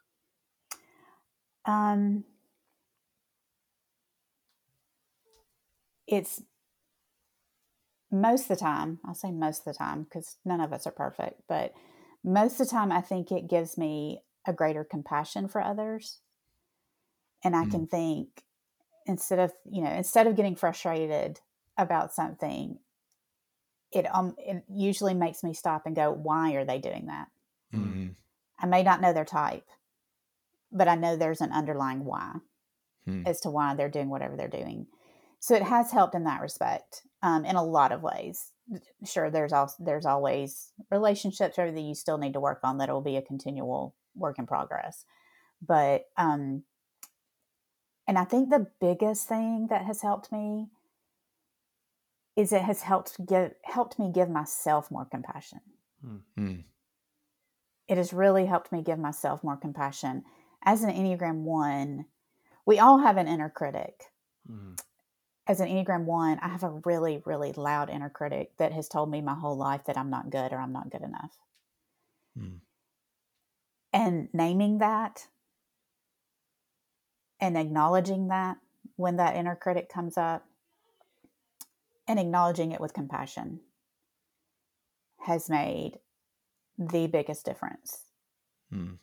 [1.65, 2.23] um
[6.07, 6.41] it's
[8.11, 10.91] most of the time, I'll say most of the time because none of us are
[10.91, 11.73] perfect, but
[12.23, 16.19] most of the time, I think it gives me a greater compassion for others.
[17.43, 17.71] And I mm.
[17.71, 18.43] can think
[19.09, 21.39] instead of, you know, instead of getting frustrated
[21.77, 22.79] about something,
[23.91, 27.27] it um it usually makes me stop and go, why are they doing that?
[27.73, 28.07] Mm-hmm.
[28.59, 29.65] I may not know their type,
[30.71, 32.35] but I know there's an underlying why
[33.05, 33.23] hmm.
[33.25, 34.87] as to why they're doing whatever they're doing.
[35.39, 38.51] So it has helped in that respect um, in a lot of ways.
[39.05, 43.01] Sure, there's also there's always relationships, everything you still need to work on that will
[43.01, 45.05] be a continual work in progress.
[45.65, 46.63] But um,
[48.09, 50.67] and I think the biggest thing that has helped me
[52.35, 55.59] is it has helped give helped me give myself more compassion.
[56.05, 56.55] Mm-hmm.
[57.87, 60.23] It has really helped me give myself more compassion.
[60.63, 62.05] As an Enneagram one,
[62.65, 64.05] we all have an inner critic.
[64.49, 64.73] Mm-hmm
[65.49, 69.09] as an Enneagram one, I have a really, really loud inner critic that has told
[69.09, 71.39] me my whole life that I'm not good or I'm not good enough.
[72.37, 72.57] Hmm.
[73.91, 75.25] And naming that
[77.39, 78.57] and acknowledging that
[78.95, 80.45] when that inner critic comes up
[82.07, 83.59] and acknowledging it with compassion
[85.21, 85.99] has made
[86.77, 88.03] the biggest difference
[88.71, 88.93] hmm.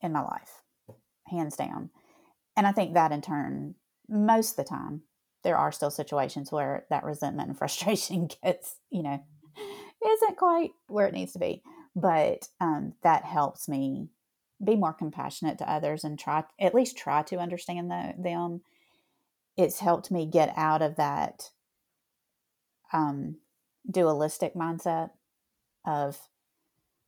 [0.00, 0.62] in my life,
[1.26, 1.90] hands down.
[2.56, 3.74] And I think that in turn
[4.08, 5.02] most of the time
[5.44, 9.22] there are still situations where that resentment and frustration gets you know
[10.06, 11.62] isn't quite where it needs to be
[11.94, 14.08] but um, that helps me
[14.64, 18.62] be more compassionate to others and try at least try to understand the, them
[19.56, 21.50] it's helped me get out of that
[22.92, 23.36] um,
[23.90, 25.10] dualistic mindset
[25.86, 26.18] of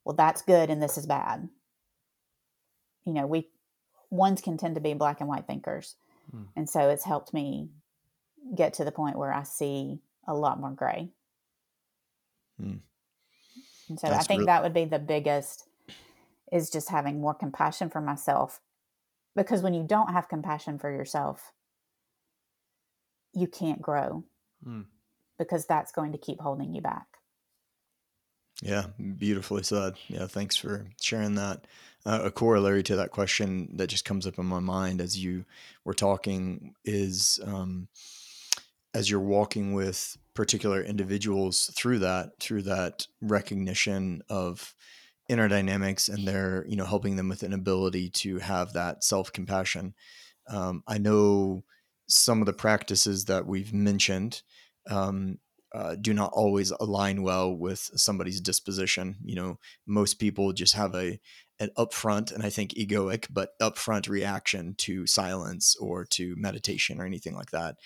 [0.04, 1.48] well that's good and this is bad
[3.04, 3.48] you know we
[4.10, 5.96] ones can tend to be black and white thinkers
[6.34, 6.46] Mm.
[6.56, 7.68] And so it's helped me
[8.54, 11.10] get to the point where I see a lot more gray.
[12.60, 12.80] Mm.
[13.88, 15.67] And so That's I think really- that would be the biggest
[16.52, 18.60] is just having more compassion for myself.
[19.36, 21.52] Because when you don't have compassion for yourself,
[23.32, 24.24] you can't grow
[24.66, 24.84] mm.
[25.38, 27.06] because that's going to keep holding you back.
[28.62, 28.86] Yeah,
[29.18, 29.94] beautifully said.
[30.08, 31.66] Yeah, thanks for sharing that.
[32.04, 35.44] Uh, a corollary to that question that just comes up in my mind as you
[35.84, 37.88] were talking is um,
[38.94, 44.74] as you're walking with particular individuals through that, through that recognition of
[45.28, 49.32] inner dynamics and they're, you know, helping them with an ability to have that self
[49.32, 49.94] compassion.
[50.48, 51.64] Um, I know
[52.08, 54.42] some of the practices that we've mentioned
[54.90, 55.38] um,
[55.74, 59.16] uh, do not always align well with somebody's disposition.
[59.22, 61.20] You know, most people just have a
[61.60, 67.04] an upfront and I think egoic, but upfront reaction to silence or to meditation or
[67.04, 67.76] anything like that.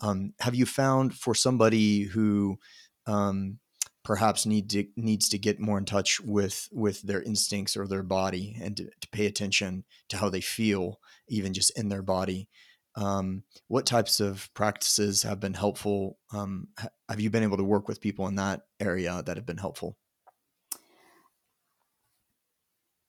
[0.00, 2.58] Um, have you found for somebody who
[3.06, 3.58] um,
[4.06, 8.04] perhaps need to, needs to get more in touch with with their instincts or their
[8.04, 12.48] body and to, to pay attention to how they feel, even just in their body?
[12.94, 16.18] Um, what types of practices have been helpful?
[16.32, 16.68] Um,
[17.08, 19.96] have you been able to work with people in that area that have been helpful?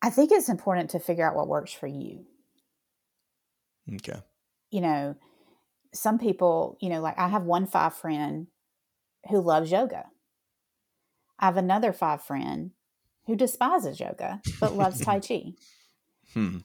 [0.01, 2.25] I think it's important to figure out what works for you.
[3.93, 4.19] Okay.
[4.71, 5.15] You know,
[5.93, 8.47] some people, you know, like I have one five friend
[9.29, 10.05] who loves yoga.
[11.39, 12.71] I have another five friend
[13.25, 15.53] who despises yoga but loves Tai Chi.
[16.33, 16.57] Hmm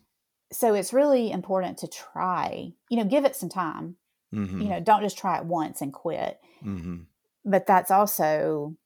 [0.52, 3.96] so it's really important to try you know give it some time
[4.32, 4.60] mm-hmm.
[4.60, 6.98] you know don't just try it once and quit mm-hmm.
[7.44, 8.76] but that's also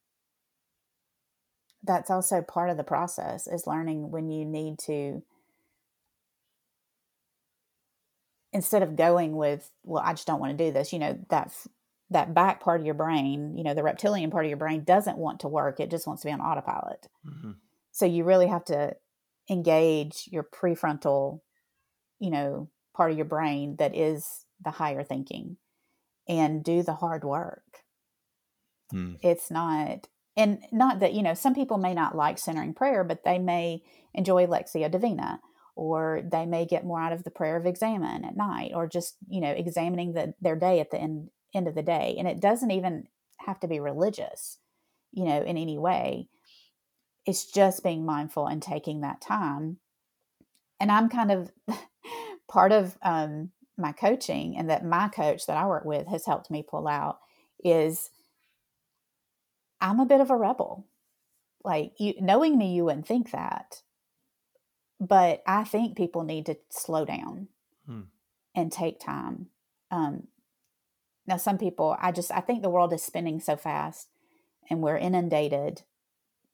[1.83, 5.22] that's also part of the process is learning when you need to
[8.53, 11.53] instead of going with well i just don't want to do this you know that
[12.11, 15.19] that back part of your brain you know the reptilian part of your brain doesn't
[15.19, 17.53] want to work it just wants to be on autopilot mm-hmm.
[17.92, 18.95] so you really have to
[19.51, 21.40] engage your prefrontal
[22.19, 25.57] you know part of your brain that is the higher thinking
[26.29, 27.62] and do the hard work.
[28.90, 29.14] Hmm.
[29.23, 33.25] It's not, and not that, you know, some people may not like centering prayer, but
[33.25, 33.83] they may
[34.14, 35.40] enjoy Lectio Divina,
[35.75, 39.16] or they may get more out of the prayer of examen at night, or just,
[39.29, 42.14] you know, examining the, their day at the end, end of the day.
[42.19, 44.59] And it doesn't even have to be religious,
[45.12, 46.29] you know, in any way.
[47.25, 49.79] It's just being mindful and taking that time.
[50.79, 51.51] And I'm kind of
[52.49, 56.51] part of um, my coaching and that my coach that I work with has helped
[56.51, 57.19] me pull out
[57.64, 58.11] is
[59.81, 60.87] I'm a bit of a rebel.
[61.64, 63.83] Like you knowing me, you wouldn't think that.
[65.01, 67.49] But I think people need to slow down
[67.87, 68.03] Hmm.
[68.55, 69.49] and take time.
[69.90, 70.29] Um,
[71.27, 74.09] now, some people, I just, I think the world is spinning so fast
[74.71, 75.83] and we're inundated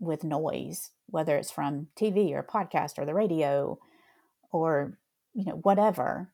[0.00, 3.78] with noise, whether it's from TV or podcast or the radio
[4.50, 4.98] or,
[5.34, 6.30] you know, whatever.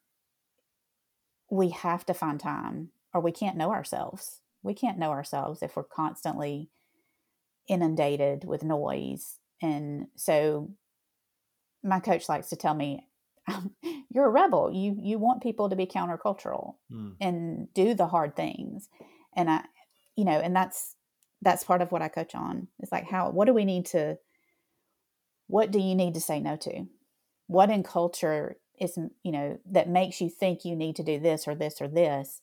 [1.51, 4.41] We have to find time or we can't know ourselves.
[4.63, 6.71] We can't know ourselves if we're constantly
[7.67, 9.39] inundated with noise.
[9.61, 10.71] And so
[11.83, 13.07] my coach likes to tell me,
[14.11, 14.71] you're a rebel.
[14.73, 17.11] You you want people to be countercultural Hmm.
[17.21, 18.89] and do the hard things.
[19.37, 19.65] And I
[20.17, 20.95] you know, and that's
[21.43, 22.69] that's part of what I coach on.
[22.81, 24.19] It's like how what do we need to
[25.47, 26.87] what do you need to say no to?
[27.47, 31.49] What in culture is you know that makes you think you need to do this
[31.49, 32.41] or this or this?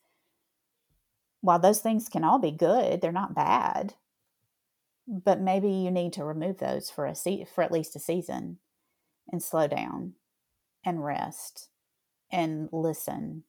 [1.42, 3.94] While those things can all be good, they're not bad.
[5.08, 8.58] But maybe you need to remove those for a se- for at least a season
[9.32, 10.14] and slow down
[10.86, 11.70] and rest
[12.32, 13.44] and listen,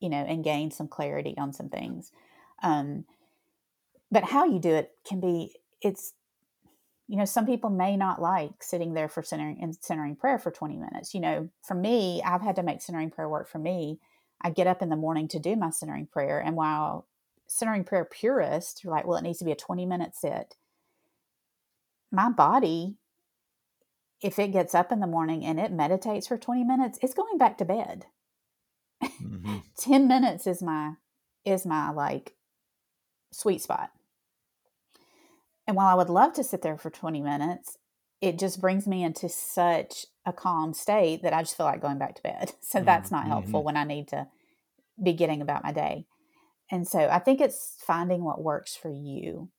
[0.00, 2.10] you know, and gain some clarity on some things.
[2.62, 3.04] Um,
[4.10, 6.14] but how you do it can be it's
[7.08, 10.50] you know some people may not like sitting there for centering and centering prayer for
[10.50, 11.14] 20 minutes.
[11.14, 13.98] You know for me i've had to make centering prayer work for me.
[14.40, 17.08] I get up in the morning to do my centering prayer and while
[17.46, 20.56] centering prayer purist you're like well it needs to be a 20 minute sit.
[22.12, 22.96] My body
[24.24, 27.36] if it gets up in the morning and it meditates for 20 minutes it's going
[27.38, 28.06] back to bed.
[29.02, 29.62] Mhm.
[29.76, 30.94] 10 minutes is my
[31.44, 32.34] is my like
[33.32, 33.90] sweet spot.
[35.66, 37.78] And while i would love to sit there for 20 minutes
[38.20, 41.98] it just brings me into such a calm state that i just feel like going
[41.98, 42.52] back to bed.
[42.62, 44.26] So that's not helpful when i need to
[45.02, 46.06] be getting about my day.
[46.70, 49.50] And so i think it's finding what works for you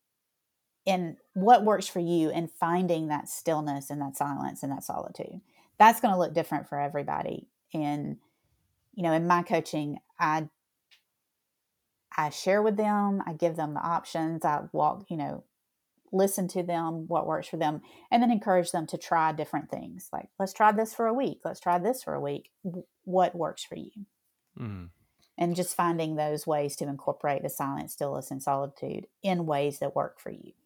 [0.88, 5.42] and what works for you and finding that stillness and that silence and that solitude.
[5.78, 7.48] That's going to look different for everybody.
[7.74, 8.18] And
[8.94, 10.48] you know in my coaching i
[12.18, 15.44] i share with them i give them the options i walk you know
[16.12, 20.08] listen to them what works for them and then encourage them to try different things.
[20.14, 21.40] Like let's try this for a week.
[21.44, 22.52] Let's try this for a week.
[23.04, 23.92] What works for you?
[24.58, 24.90] Mhm.
[25.38, 29.94] and just finding those ways to incorporate the silence stillness and solitude in ways that
[29.94, 30.54] work for you.
[30.54, 30.65] Mm.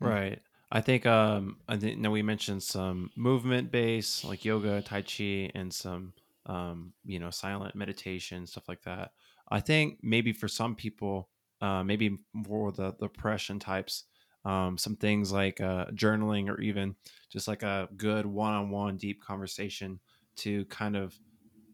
[0.00, 0.40] Right.
[0.70, 5.50] I think um I think now we mentioned some movement based like yoga, tai chi
[5.54, 6.14] and some
[6.46, 9.12] um you know silent meditation stuff like that.
[9.50, 11.30] I think maybe for some people
[11.60, 14.04] uh maybe more the the depression types
[14.44, 16.94] um some things like uh journaling or even
[17.30, 20.00] just like a good one-on-one deep conversation
[20.36, 21.18] to kind of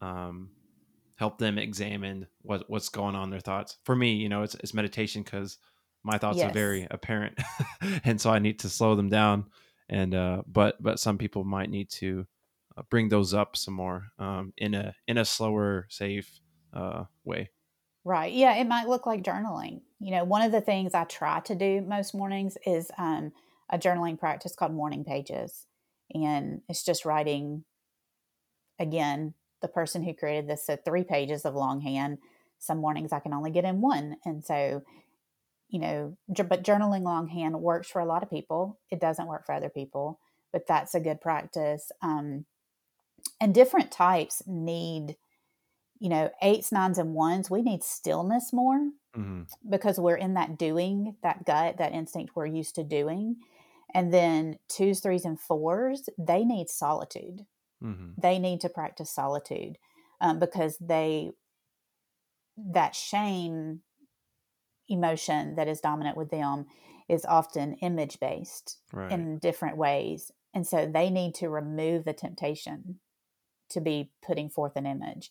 [0.00, 0.52] um
[1.16, 3.78] help them examine what what's going on their thoughts.
[3.84, 5.58] For me, you know, it's it's meditation cuz
[6.04, 7.38] my thoughts are very apparent
[8.04, 9.46] and so i need to slow them down
[9.88, 12.26] and uh but but some people might need to
[12.76, 16.40] uh, bring those up some more um in a in a slower safe
[16.72, 17.50] uh way
[18.04, 18.32] Right.
[18.32, 19.80] Yeah, it might look like journaling.
[19.98, 23.32] You know, one of the things I try to do most mornings is um,
[23.70, 25.66] a journaling practice called morning pages.
[26.14, 27.64] And it's just writing,
[28.78, 32.18] again, the person who created this said three pages of longhand.
[32.58, 34.16] Some mornings I can only get in one.
[34.24, 34.82] And so,
[35.74, 38.78] you know, but journaling longhand works for a lot of people.
[38.92, 40.20] It doesn't work for other people,
[40.52, 41.90] but that's a good practice.
[42.00, 42.46] Um,
[43.40, 45.16] and different types need,
[45.98, 50.56] you know, eights, nines, and ones, we need stillness more hmm because we're in that
[50.56, 53.38] doing, that gut, that instinct we're used to doing.
[53.92, 57.46] And then twos, threes, and fours, they need solitude.
[57.82, 59.78] hmm They need to practice solitude
[60.20, 61.32] um, because they,
[62.56, 63.80] that shame
[64.88, 66.66] emotion that is dominant with them
[67.08, 70.32] is often image based right in different ways.
[70.54, 73.00] And so they need to remove the temptation
[73.70, 75.30] to be putting forth an image.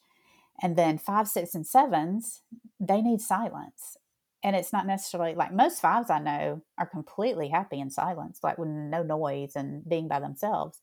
[0.62, 2.42] And then five, six, and sevens,
[2.80, 3.98] they need silence.
[4.44, 8.58] And it's not necessarily like most fives I know are completely happy in silence, like
[8.58, 10.82] with no noise and being by themselves.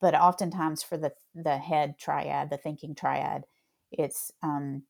[0.00, 3.44] But oftentimes for the the head triad, the thinking triad,
[3.90, 4.82] it's um,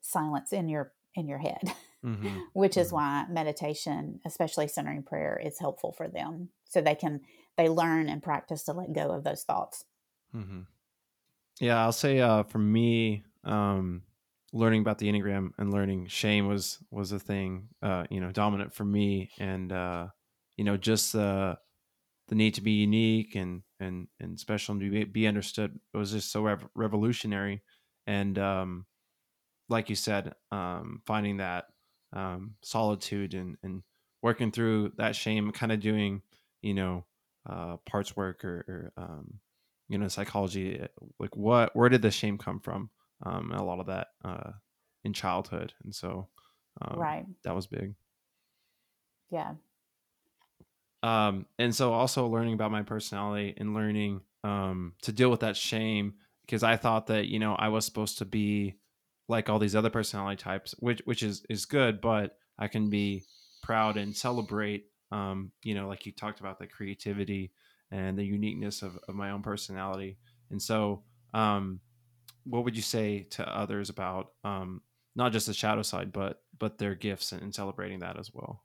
[0.00, 1.74] silence in your in your head,
[2.04, 2.38] mm-hmm.
[2.52, 2.96] which is mm-hmm.
[2.96, 6.50] why meditation, especially centering prayer, is helpful for them.
[6.64, 7.20] So they can
[7.56, 9.84] they learn and practice to let go of those thoughts.
[10.34, 10.60] Mm-hmm.
[11.60, 14.02] Yeah, I'll say uh, for me, um,
[14.52, 18.74] learning about the enneagram and learning shame was was a thing, uh, you know, dominant
[18.74, 20.06] for me, and uh,
[20.56, 21.56] you know, just the
[22.28, 26.32] the need to be unique and and and special and be, be understood was just
[26.32, 27.62] so rev- revolutionary,
[28.06, 28.86] and um,
[29.68, 31.66] like you said, um, finding that
[32.12, 33.82] um, solitude and, and
[34.22, 36.22] working through that shame, kind of doing,
[36.60, 37.04] you know,
[37.48, 39.40] uh, parts work or, or um,
[39.88, 40.80] you know, psychology.
[40.80, 40.86] Eh,
[41.18, 42.90] like, what, where did the shame come from?
[43.24, 44.52] Um, a lot of that uh,
[45.04, 46.28] in childhood, and so
[46.80, 47.94] um, right, that was big.
[49.30, 49.52] Yeah.
[51.04, 55.56] Um, and so also learning about my personality and learning um, to deal with that
[55.56, 56.14] shame
[56.46, 58.74] because I thought that you know I was supposed to be
[59.28, 63.24] like all these other personality types, which which is is good, but I can be
[63.62, 67.52] proud and celebrate um, you know, like you talked about the creativity
[67.90, 70.18] and the uniqueness of, of my own personality.
[70.50, 71.04] And so
[71.34, 71.80] um
[72.44, 74.82] what would you say to others about um
[75.14, 78.64] not just the shadow side, but but their gifts and, and celebrating that as well?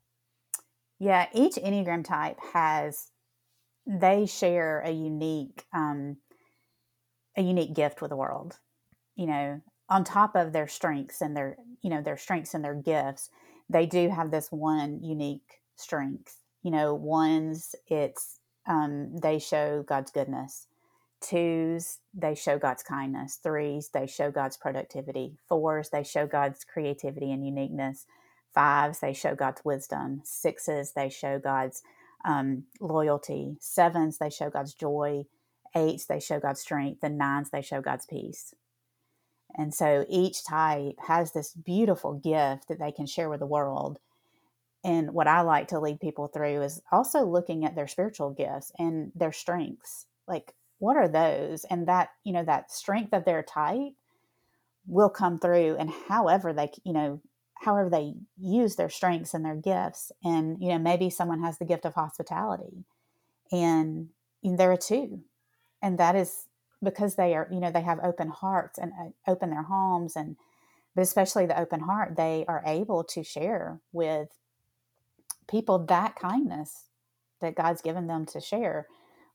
[0.98, 3.10] Yeah, each Enneagram type has
[3.86, 6.16] they share a unique um
[7.36, 8.58] a unique gift with the world.
[9.16, 12.74] You know, on top of their strengths and their you know their strengths and their
[12.74, 13.30] gifts
[13.68, 16.38] they do have this one unique strength.
[16.62, 20.66] You know ones it's um, they show god's goodness.
[21.20, 23.38] Twos they show god's kindness.
[23.42, 25.36] Threes they show god's productivity.
[25.48, 28.06] Fours they show god's creativity and uniqueness.
[28.54, 30.22] Fives they show god's wisdom.
[30.24, 31.82] Sixes they show god's
[32.24, 33.56] um, loyalty.
[33.60, 35.24] Sevens they show god's joy.
[35.74, 37.02] Eights they show god's strength.
[37.02, 38.54] And nines they show god's peace
[39.58, 43.98] and so each type has this beautiful gift that they can share with the world.
[44.84, 48.70] And what I like to lead people through is also looking at their spiritual gifts
[48.78, 50.06] and their strengths.
[50.28, 51.64] Like, what are those?
[51.64, 53.94] And that, you know, that strength of their type
[54.86, 57.20] will come through and however they, you know,
[57.54, 60.12] however they use their strengths and their gifts.
[60.22, 62.84] And, you know, maybe someone has the gift of hospitality
[63.50, 64.10] and,
[64.44, 65.22] and they're a two.
[65.82, 66.46] And that is
[66.82, 70.36] because they are you know they have open hearts and uh, open their homes and
[70.94, 74.28] but especially the open heart they are able to share with
[75.48, 76.84] people that kindness
[77.40, 78.86] that god's given them to share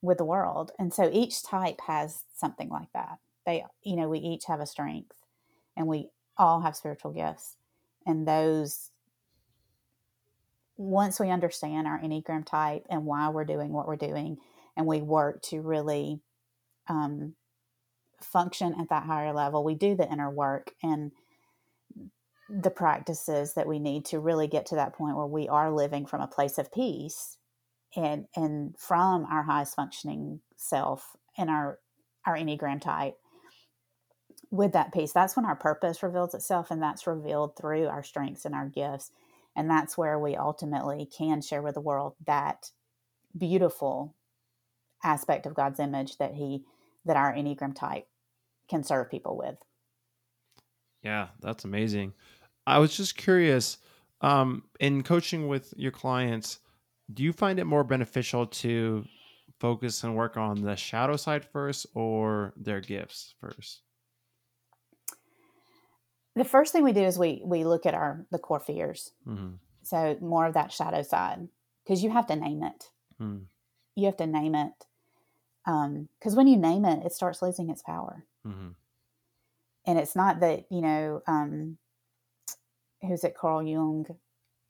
[0.03, 0.71] with the world.
[0.77, 3.17] And so each type has something like that.
[3.45, 5.15] They you know we each have a strength
[5.75, 7.55] and we all have spiritual gifts.
[8.05, 8.91] And those
[10.75, 14.37] once we understand our enneagram type and why we're doing what we're doing
[14.75, 16.19] and we work to really
[16.88, 17.36] um,
[18.21, 21.11] function at that higher level, we do the inner work and
[22.49, 26.05] the practices that we need to really get to that point where we are living
[26.05, 27.38] from a place of peace
[27.95, 31.79] and and from our highest functioning self and our
[32.25, 33.15] our enneagram type
[34.51, 35.11] with that peace.
[35.11, 39.09] That's when our purpose reveals itself and that's revealed through our strengths and our gifts.
[39.55, 42.69] And that's where we ultimately can share with the world that
[43.36, 44.15] beautiful
[45.03, 46.65] aspect of God's image that he
[47.06, 48.08] that our enneagram type
[48.70, 49.56] can serve people with.
[51.01, 52.14] Yeah, that's amazing.
[52.66, 53.78] I was just curious
[54.22, 56.60] um, in coaching with your clients,
[57.14, 59.06] do you find it more beneficial to
[59.60, 63.82] focus and work on the shadow side first or their gifts first?
[66.36, 69.12] The first thing we do is we we look at our the core fears.
[69.28, 69.56] Mm-hmm.
[69.84, 71.47] So more of that shadow side
[71.84, 72.89] because you have to name it.
[73.22, 73.43] Mm.
[73.95, 74.72] You have to name it
[75.66, 78.26] because um, when you name it, it starts losing its power.
[78.45, 78.70] Mm-hmm.
[79.86, 81.78] And it's not that, you know, um,
[83.01, 84.05] who's it, Carl Jung?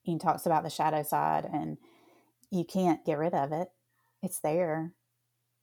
[0.02, 1.78] He talks about the shadow side and
[2.52, 3.70] you can't get rid of it.
[4.22, 4.94] It's there.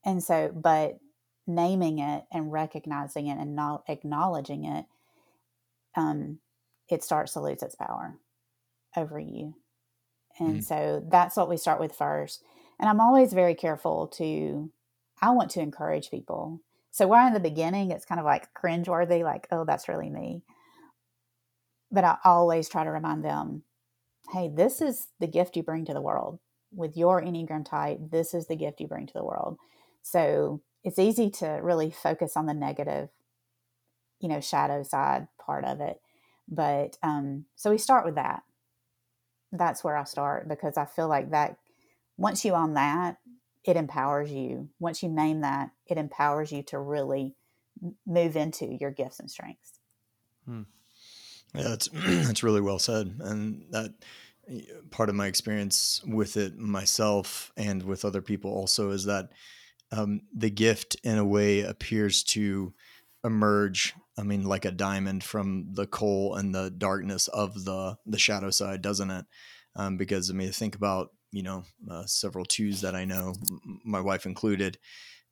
[0.05, 0.99] And so, but
[1.47, 4.87] naming it and recognizing it and not acknowledging it,
[5.97, 6.39] um,
[6.89, 8.17] it starts to lose its power
[8.97, 9.55] over you.
[10.39, 10.61] And mm-hmm.
[10.61, 12.43] so that's what we start with first.
[12.79, 14.71] And I'm always very careful to,
[15.23, 16.61] I want to encourage people
[16.91, 20.43] so while in the beginning, it's kind of like cringeworthy, like, oh, that's really me.
[21.91, 23.63] But I always try to remind them,
[24.33, 26.41] hey, this is the gift you bring to the world.
[26.73, 29.59] With your Enneagram type, this is the gift you bring to the world.
[30.03, 33.09] So it's easy to really focus on the negative,
[34.21, 36.01] you know, shadow side part of it.
[36.49, 38.43] But um, so we start with that.
[39.53, 41.57] That's where I start because I feel like that
[42.17, 43.17] once you own that,
[43.65, 44.69] it empowers you.
[44.79, 47.35] Once you name that, it empowers you to really
[48.07, 49.79] move into your gifts and strengths.
[50.47, 50.63] Hmm.
[51.55, 53.93] Yeah, that's that's really well said, and that
[54.91, 59.31] part of my experience with it myself and with other people also is that
[59.93, 62.73] um, the gift in a way appears to
[63.23, 68.19] emerge i mean like a diamond from the coal and the darkness of the the
[68.19, 69.27] shadow side doesn't it
[69.77, 73.35] um, because i mean think about you know uh, several twos that i know
[73.85, 74.79] my wife included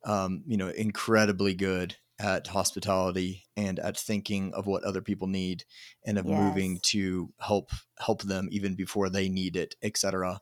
[0.05, 5.63] um, you know incredibly good at hospitality and at thinking of what other people need
[6.05, 6.39] and of yes.
[6.41, 10.39] moving to help help them even before they need it etc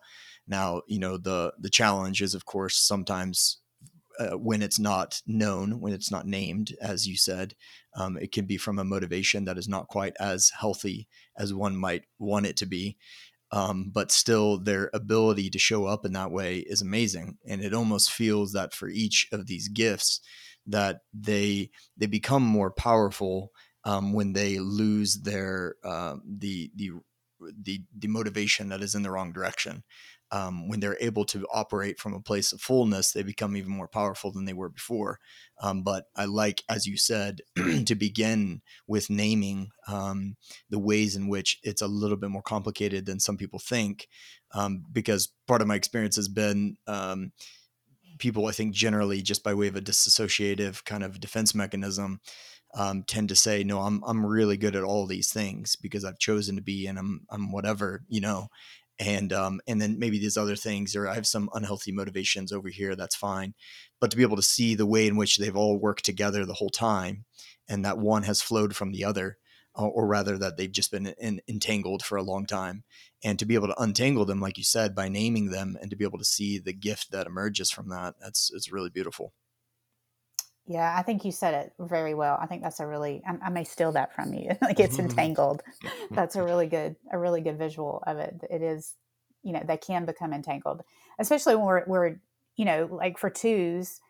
[0.48, 3.60] now you know the the challenge is of course sometimes
[4.20, 7.54] uh, when it's not known when it's not named as you said
[7.96, 11.76] um, it can be from a motivation that is not quite as healthy as one
[11.76, 12.98] might want it to be
[13.52, 17.74] um, but still their ability to show up in that way is amazing and it
[17.74, 20.20] almost feels that for each of these gifts
[20.66, 23.52] that they they become more powerful
[23.86, 26.92] um, when they lose their uh, the the
[27.64, 29.84] the the motivation that is in the wrong direction.
[30.32, 33.88] Um, when they're able to operate from a place of fullness, they become even more
[33.88, 35.20] powerful than they were before.
[35.62, 37.42] Um, but I like, as you said,
[37.86, 40.36] to begin with naming um,
[40.70, 44.08] the ways in which it's a little bit more complicated than some people think,
[44.54, 47.32] um, because part of my experience has been um,
[48.20, 52.20] people, I think, generally just by way of a disassociative kind of defense mechanism,
[52.76, 56.20] um, tend to say, "No, I'm I'm really good at all these things because I've
[56.20, 58.50] chosen to be, and I'm I'm whatever, you know."
[59.00, 62.70] And um, and then maybe these other things, or I have some unhealthy motivations over
[62.70, 62.96] here.
[62.96, 63.54] That's fine,
[64.02, 66.56] but to be able to see the way in which they've all worked together the
[66.56, 67.26] whole time,
[67.70, 69.38] and that one has flowed from the other,
[69.78, 72.84] or rather that they've just been in, entangled for a long time
[73.24, 75.96] and to be able to untangle them like you said by naming them and to
[75.96, 79.34] be able to see the gift that emerges from that that's it's really beautiful
[80.68, 83.50] yeah i think you said it very well i think that's a really i, I
[83.50, 85.64] may steal that from you like it's entangled.
[86.12, 88.94] That's a really good a really good visual of it it is
[89.44, 90.84] you know they can become entangled
[91.20, 92.20] especially when we're, we're
[92.56, 94.02] you know like for twos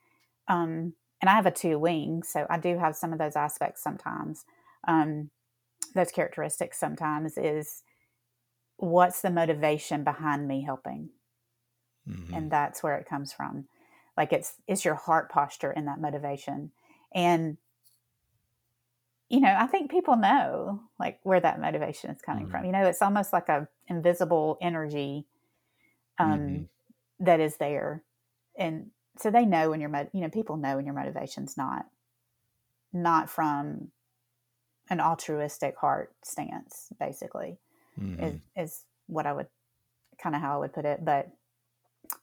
[0.47, 3.83] um and i have a two wing so i do have some of those aspects
[3.83, 4.45] sometimes
[4.87, 5.29] um
[5.93, 7.83] those characteristics sometimes is
[8.77, 11.09] what's the motivation behind me helping?
[12.07, 12.33] Mm-hmm.
[12.33, 13.65] and that's where it comes from
[14.17, 16.71] like it's it's your heart posture in that motivation
[17.13, 17.57] and
[19.29, 22.51] you know i think people know like where that motivation is coming mm-hmm.
[22.51, 25.25] from you know it's almost like a invisible energy
[26.19, 26.63] um mm-hmm.
[27.25, 28.03] that is there
[28.57, 28.87] and
[29.19, 31.85] so they know when your you know people know when your motivation's not
[32.93, 33.91] not from
[34.89, 37.57] an altruistic heart stance, basically,
[37.99, 38.23] mm-hmm.
[38.23, 39.47] is, is what I would
[40.21, 41.03] kind of how I would put it.
[41.03, 41.29] But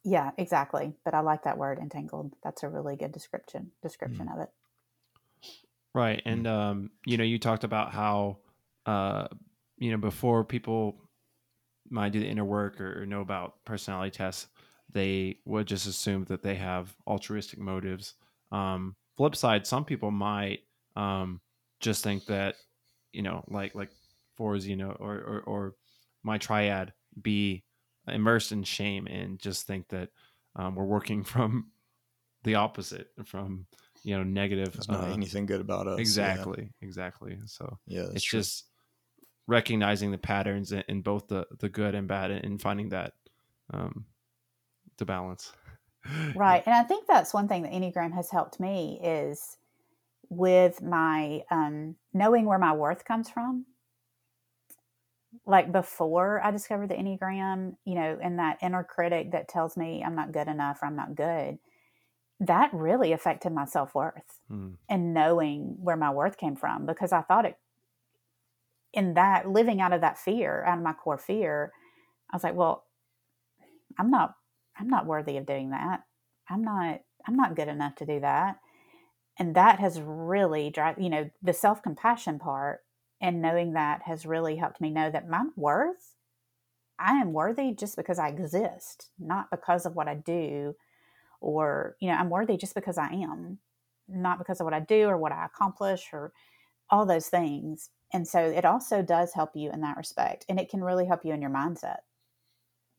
[0.05, 0.93] yeah, exactly.
[1.05, 2.35] But I like that word entangled.
[2.43, 4.41] That's a really good description description mm-hmm.
[4.41, 4.51] of it.
[5.95, 6.23] Right.
[6.25, 6.57] And, mm-hmm.
[6.57, 8.39] um, you know, you talked about how,
[8.85, 9.29] uh,
[9.79, 10.97] you know, before people
[11.89, 14.49] might do the inner work or, or know about personality tests,
[14.93, 18.15] they would just assume that they have altruistic motives.
[18.51, 20.61] Um, flip side, some people might,
[20.97, 21.41] um,
[21.81, 22.57] just think that
[23.13, 23.91] you know like like
[24.37, 25.75] fours you know or, or or
[26.23, 27.63] my triad be
[28.09, 30.11] immersed in shame and just think that
[30.57, 31.71] um, we're working from
[32.45, 33.67] the opposite from
[34.03, 36.87] you know negative There's not uh, anything good about us exactly yeah.
[36.87, 38.41] exactly so yeah it's true.
[38.41, 38.67] just
[39.47, 43.15] recognizing the patterns in, in, both the the good and bad and finding that
[43.73, 44.05] um
[44.99, 45.53] the balance
[46.37, 49.57] right and i think that's one thing that enneagram has helped me is
[50.29, 53.67] with my um, knowing where my worth comes from.
[55.47, 60.03] Like before I discovered the Enneagram, you know, and that inner critic that tells me
[60.05, 61.59] I'm not good enough or I'm not good,
[62.41, 64.75] that really affected my self worth mm.
[64.89, 67.59] and knowing where my worth came from because I thought it,
[68.93, 71.73] in that, living out of that fear, out of my core fear,
[72.31, 72.85] I was like, well,
[73.99, 74.35] I'm not,
[74.79, 76.01] I'm not worthy of doing that.
[76.49, 78.59] I'm not, I'm not good enough to do that
[79.39, 82.81] and that has really drive you know the self-compassion part
[83.21, 86.15] and knowing that has really helped me know that my worth
[86.99, 90.75] i am worthy just because i exist not because of what i do
[91.41, 93.59] or you know i'm worthy just because i am
[94.09, 96.33] not because of what i do or what i accomplish or
[96.91, 100.69] all those things and so it also does help you in that respect and it
[100.69, 101.99] can really help you in your mindset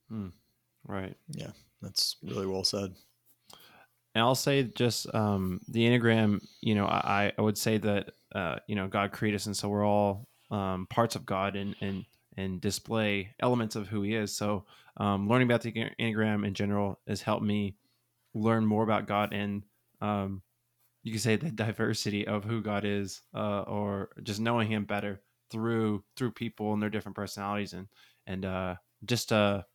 [0.09, 0.30] hmm.
[0.86, 1.51] right yeah
[1.82, 2.93] that's really well said
[4.16, 6.39] and I'll say just um, the enneagram.
[6.61, 9.69] You know, I, I would say that uh, you know God created us, and so
[9.69, 12.05] we're all um, parts of God, and and
[12.38, 14.36] and display elements of who He is.
[14.36, 14.65] So
[14.97, 17.77] um, learning about the enneagram in general has helped me
[18.33, 19.63] learn more about God, and
[20.01, 20.41] um,
[21.03, 25.21] you can say the diversity of who God is, uh, or just knowing Him better
[25.49, 27.88] through through people and their different personalities and
[28.27, 28.75] and uh,
[29.05, 29.65] just a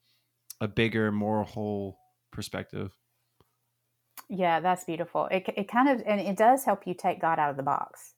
[0.61, 1.98] a bigger, more whole
[2.30, 2.94] perspective.
[4.28, 5.26] Yeah, that's beautiful.
[5.30, 8.14] It it kind of and it does help you take God out of the box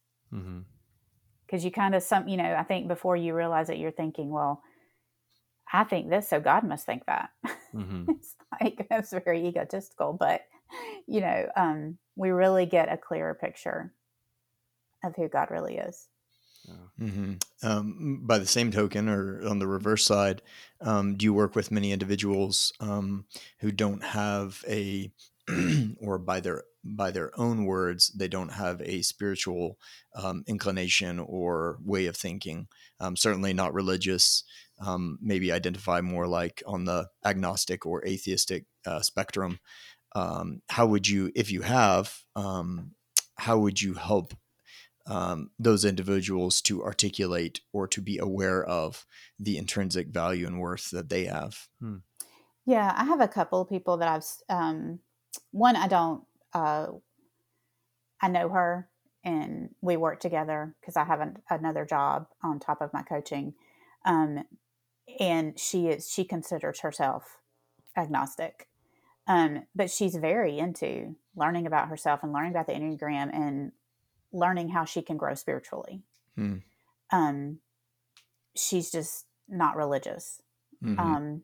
[1.45, 1.65] because Mm-hmm.
[1.65, 4.61] you kind of some you know I think before you realize it, you're thinking, well,
[5.71, 7.31] I think this, so God must think that.
[7.75, 8.05] Mm-hmm.
[8.07, 10.43] it's like that's very egotistical, but
[11.07, 13.93] you know, um, we really get a clearer picture
[15.03, 16.07] of who God really is.
[16.97, 20.41] hmm Um, by the same token, or on the reverse side,
[20.81, 23.25] um, do you work with many individuals um,
[23.59, 25.11] who don't have a,
[25.99, 29.77] or by their by their own words, they don't have a spiritual
[30.15, 32.67] um, inclination or way of thinking?
[32.99, 34.43] Um, certainly not religious.
[34.79, 39.59] Um, maybe identify more like on the agnostic or atheistic uh, spectrum.
[40.15, 42.91] Um, how would you, if you have, um,
[43.37, 44.33] how would you help
[45.05, 49.05] um, those individuals to articulate or to be aware of
[49.39, 51.67] the intrinsic value and worth that they have.
[52.65, 54.25] Yeah, I have a couple of people that I've.
[54.49, 54.99] Um,
[55.51, 56.23] one, I don't.
[56.53, 56.87] Uh,
[58.21, 58.89] I know her,
[59.23, 63.53] and we work together because I have an, another job on top of my coaching,
[64.05, 64.43] um,
[65.19, 66.09] and she is.
[66.09, 67.39] She considers herself
[67.97, 68.67] agnostic,
[69.27, 73.71] um, but she's very into learning about herself and learning about the enneagram and
[74.31, 76.01] learning how she can grow spiritually.
[76.35, 76.57] Hmm.
[77.11, 77.59] Um,
[78.55, 80.41] she's just not religious
[80.83, 80.99] Mhm.
[80.99, 81.43] um,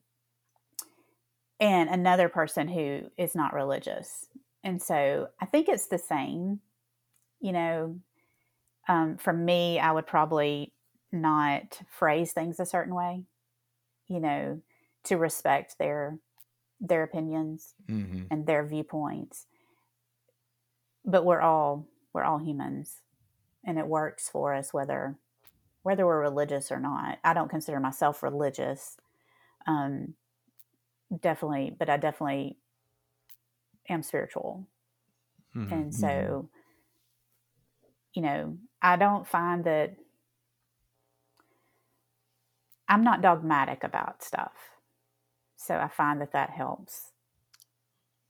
[1.59, 4.27] and another person who is not religious.
[4.63, 6.61] And so I think it's the same.
[7.39, 8.01] You know,
[8.87, 10.73] um, for me, I would probably
[11.11, 13.25] not phrase things a certain way,
[14.07, 14.61] you know,
[15.05, 16.19] to respect their
[16.79, 18.31] their opinions Mhm.
[18.31, 19.47] and their viewpoints.
[21.05, 23.01] But we're all we're all humans,
[23.65, 25.19] and it works for us whether
[25.83, 27.19] whether we're religious or not.
[27.23, 28.97] I don't consider myself religious,
[29.67, 30.15] um,
[31.19, 32.59] definitely, but I definitely
[33.89, 34.67] am spiritual,
[35.55, 35.71] Mhm.
[35.71, 36.49] and so
[38.13, 39.95] you know I don't find that
[42.87, 44.53] I'm not dogmatic about stuff.
[45.57, 47.11] So I find that that helps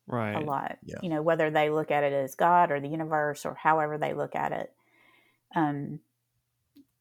[0.07, 0.35] Right.
[0.35, 0.79] a lot.
[0.83, 1.01] Yeah.
[1.01, 4.13] You know, whether they look at it as God or the universe or however they
[4.13, 4.73] look at it,
[5.55, 5.99] um,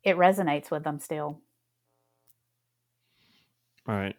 [0.03, 1.41] it resonates with them still.
[3.87, 4.17] All right.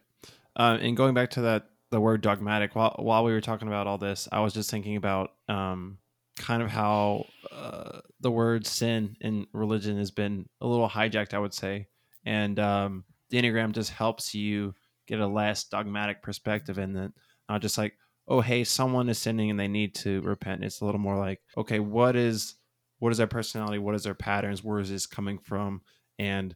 [0.56, 3.86] Uh, and going back to that, the word dogmatic, while, while we were talking about
[3.86, 5.98] all this, I was just thinking about um,
[6.38, 11.38] kind of how uh, the word sin in religion has been a little hijacked, I
[11.38, 11.88] would say.
[12.24, 14.74] And um, the Enneagram just helps you
[15.06, 17.12] get a less dogmatic perspective and then
[17.48, 17.94] not just like,
[18.28, 20.62] oh, hey, someone is sinning and they need to repent.
[20.62, 22.54] It's a little more like, okay, what is
[23.00, 23.78] what is their personality?
[23.78, 24.62] What is their patterns?
[24.62, 25.80] Where is this coming from?
[26.18, 26.54] And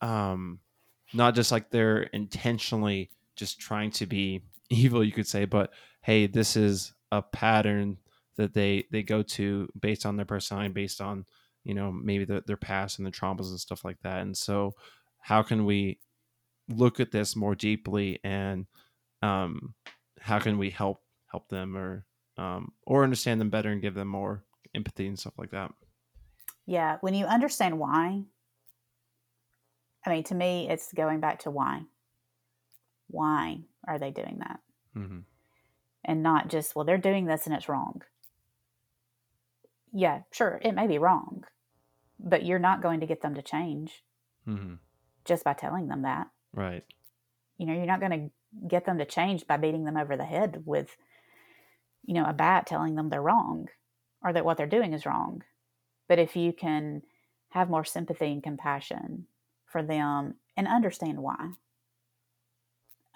[0.00, 0.60] um,
[1.12, 6.26] not just like they're intentionally just trying to be evil you could say but hey
[6.26, 7.96] this is a pattern
[8.36, 11.24] that they they go to based on their personality based on
[11.64, 14.72] you know maybe the, their past and the traumas and stuff like that and so
[15.20, 15.98] how can we
[16.68, 18.66] look at this more deeply and
[19.22, 19.74] um
[20.20, 22.04] how can we help help them or
[22.36, 24.44] um or understand them better and give them more
[24.74, 25.72] empathy and stuff like that
[26.68, 26.98] Yeah.
[27.00, 28.24] When you understand why,
[30.04, 31.80] I mean, to me, it's going back to why.
[33.08, 34.60] Why are they doing that?
[34.96, 35.18] mm-hmm.
[36.04, 38.02] And not just, well, they're doing this and it's wrong.
[39.92, 41.44] Yeah, sure, it may be wrong,
[42.20, 44.02] but you're not going to get them to change
[44.48, 44.74] Mm-hmm.
[45.26, 46.28] just by telling them that.
[46.54, 46.84] right
[47.58, 50.24] you know you're not going to get them to change by beating them over the
[50.24, 50.96] head with
[52.06, 53.68] you know a bat telling them they're wrong
[54.22, 55.42] or that what they're doing is wrong
[56.08, 57.02] but if you can
[57.50, 59.26] have more sympathy and compassion
[59.66, 61.50] for them and understand why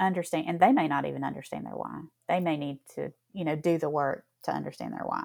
[0.07, 3.57] understand and they may not even understand their why they may need to you know
[3.57, 5.25] do the work to understand their why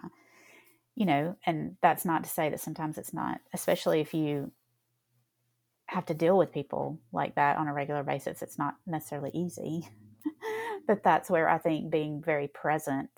[0.95, 4.51] you know and that's not to say that sometimes it's not especially if you
[5.87, 8.41] have to deal with people like that on a regular basis.
[8.41, 9.87] It's not necessarily easy,
[10.87, 13.09] but that's where I think being very present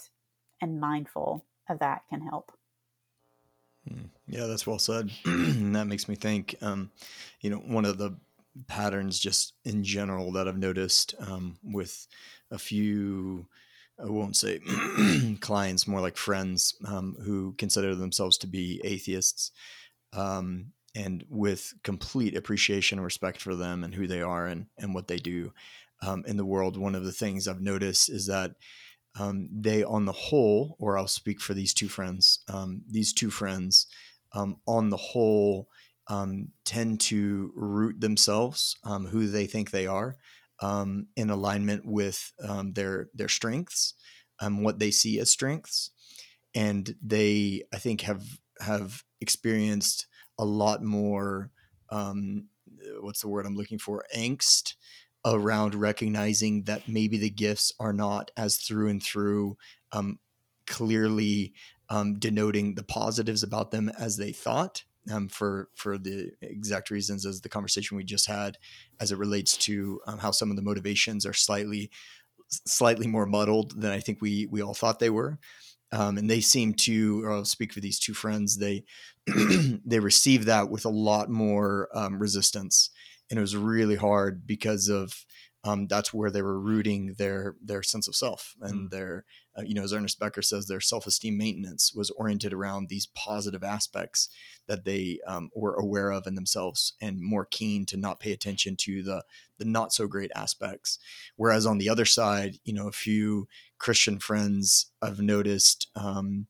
[0.61, 2.51] and mindful of that can help.
[3.89, 5.09] Mm, Yeah, that's well said.
[5.25, 6.91] that makes me think, um,
[7.41, 8.15] you know, one of the
[8.67, 12.07] patterns just in general that I've noticed um, with
[12.51, 13.47] a few,
[14.01, 14.59] I won't say
[15.39, 19.51] clients, more like friends um, who consider themselves to be atheists.
[20.13, 24.95] Um, and with complete appreciation and respect for them and who they are and, and
[24.95, 25.53] what they do
[26.01, 28.55] um, in the world, one of the things I've noticed is that
[29.19, 33.29] um, they, on the whole, or I'll speak for these two friends, um, these two
[33.29, 33.87] friends,
[34.33, 35.67] on the whole,
[36.09, 40.17] um, tend to root themselves, um, who they think they are,
[40.59, 43.93] um, in alignment with um, their their strengths,
[44.39, 45.91] um, what they see as strengths,
[46.55, 48.23] and they I think have
[48.59, 50.07] have experienced
[50.37, 51.51] a lot more.
[51.89, 52.47] Um,
[53.01, 54.03] what's the word I'm looking for?
[54.15, 54.73] Angst
[55.25, 59.57] around recognizing that maybe the gifts are not as through and through
[60.65, 61.53] clearly
[62.19, 67.41] denoting the positives about them as they thought um, for for the exact reasons as
[67.41, 68.57] the conversation we just had
[68.99, 71.89] as it relates to um, how some of the motivations are slightly
[72.49, 75.39] slightly more muddled than I think we we all thought they were.
[75.91, 78.83] Um, and they seem to, or I'll speak for these two friends, they
[79.85, 82.91] they received that with a lot more um, resistance,
[83.29, 85.25] and it was really hard because of
[85.65, 88.91] um, that's where they were rooting their their sense of self and mm.
[88.91, 89.25] their
[89.57, 93.63] uh, you know as ernest becker says their self-esteem maintenance was oriented around these positive
[93.63, 94.29] aspects
[94.67, 98.75] that they um, were aware of in themselves and more keen to not pay attention
[98.77, 99.23] to the
[99.57, 100.97] the not so great aspects
[101.35, 103.47] whereas on the other side you know a few
[103.77, 106.47] christian friends i've noticed um,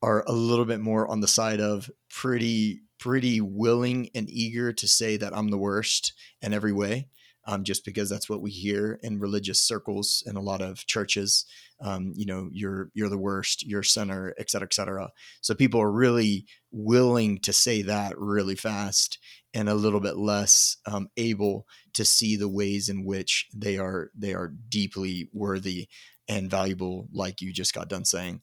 [0.00, 4.88] are a little bit more on the side of pretty pretty willing and eager to
[4.88, 7.08] say that i'm the worst in every way
[7.46, 11.44] um, just because that's what we hear in religious circles in a lot of churches.
[11.80, 15.10] Um, you know, you're you're the worst, you're a sinner, et cetera, et cetera.
[15.40, 19.18] So people are really willing to say that really fast
[19.54, 24.10] and a little bit less um, able to see the ways in which they are
[24.16, 25.88] they are deeply worthy
[26.28, 28.40] and valuable, like you just got done saying.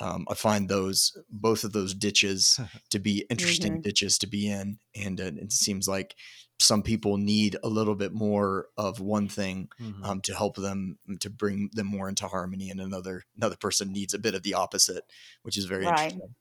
[0.00, 3.82] Um, I find those both of those ditches to be interesting mm-hmm.
[3.82, 6.14] ditches to be in, and uh, it seems like
[6.60, 10.04] some people need a little bit more of one thing mm-hmm.
[10.04, 13.92] um, to help them mm, to bring them more into harmony and another another person
[13.92, 15.04] needs a bit of the opposite
[15.42, 16.12] which is very right.
[16.12, 16.34] interesting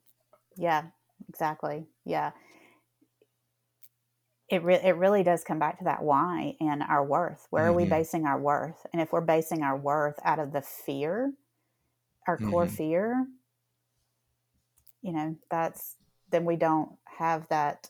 [0.56, 0.84] yeah
[1.30, 2.32] exactly yeah
[4.50, 7.72] it, re- it really does come back to that why and our worth where mm-hmm.
[7.72, 7.92] are we mm-hmm.
[7.92, 11.32] basing our worth and if we're basing our worth out of the fear
[12.28, 12.76] our core mm-hmm.
[12.76, 13.28] fear
[15.02, 15.96] you know that's
[16.32, 17.90] then we don't have that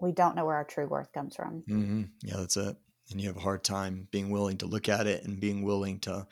[0.00, 1.62] we don't know where our true worth comes from.
[1.68, 2.02] Mm-hmm.
[2.22, 2.76] Yeah, that's it.
[3.10, 6.00] And you have a hard time being willing to look at it and being willing
[6.00, 6.26] to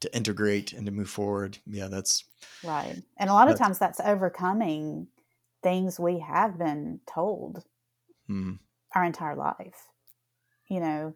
[0.00, 1.58] to integrate and to move forward.
[1.66, 2.24] Yeah, that's
[2.64, 2.96] right.
[3.18, 5.08] And a lot of times that's overcoming
[5.62, 7.64] things we have been told
[8.28, 8.58] mm.
[8.94, 9.88] our entire life.
[10.68, 11.14] You know,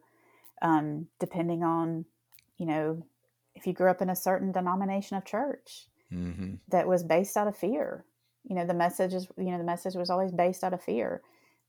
[0.61, 2.05] um, depending on,
[2.57, 3.05] you know,
[3.55, 6.55] if you grew up in a certain denomination of church mm-hmm.
[6.67, 8.05] that was based out of fear.
[8.43, 11.21] You know, the message is, you know, the message was always based out of fear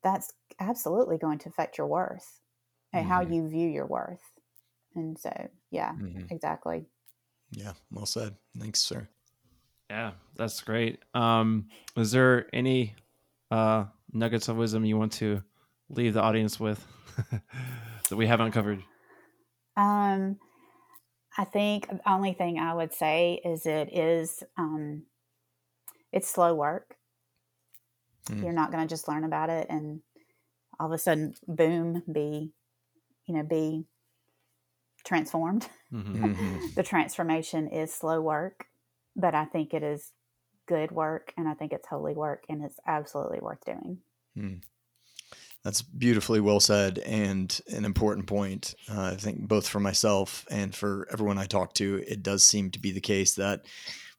[0.07, 2.41] that's absolutely going to affect your worth
[2.93, 3.13] and mm-hmm.
[3.13, 4.23] how you view your worth.
[4.95, 6.33] And so, yeah, mm-hmm.
[6.33, 6.87] exactly.
[7.51, 8.37] Yeah, well said.
[8.57, 9.09] Thanks, sir.
[9.91, 11.01] Yeah, that's great.
[11.13, 12.95] Um, is there any
[13.51, 15.43] uh, nuggets of wisdom you want to
[15.89, 16.87] leave the audience with
[18.09, 18.83] that we haven't covered?
[19.77, 20.39] Um,
[21.37, 25.03] I think the only thing I would say is it is um,
[26.13, 26.97] it's slow work.
[28.27, 28.43] Mm.
[28.43, 30.01] You're not going to just learn about it and
[30.79, 32.53] all of a sudden, boom, be,
[33.27, 33.87] you know, be
[35.05, 35.69] transformed.
[35.93, 36.67] Mm-hmm.
[36.75, 38.67] the transformation is slow work,
[39.15, 40.13] but I think it is
[40.67, 43.99] good work and I think it's holy work and it's absolutely worth doing.
[44.37, 44.63] Mm.
[45.63, 48.75] That's beautifully well said and an important point.
[48.89, 52.71] Uh, I think both for myself and for everyone I talk to, it does seem
[52.73, 53.65] to be the case that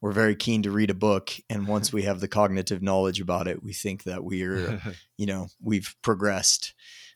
[0.01, 3.47] we're very keen to read a book and once we have the cognitive knowledge about
[3.47, 4.81] it we think that we're
[5.17, 6.73] you know we've progressed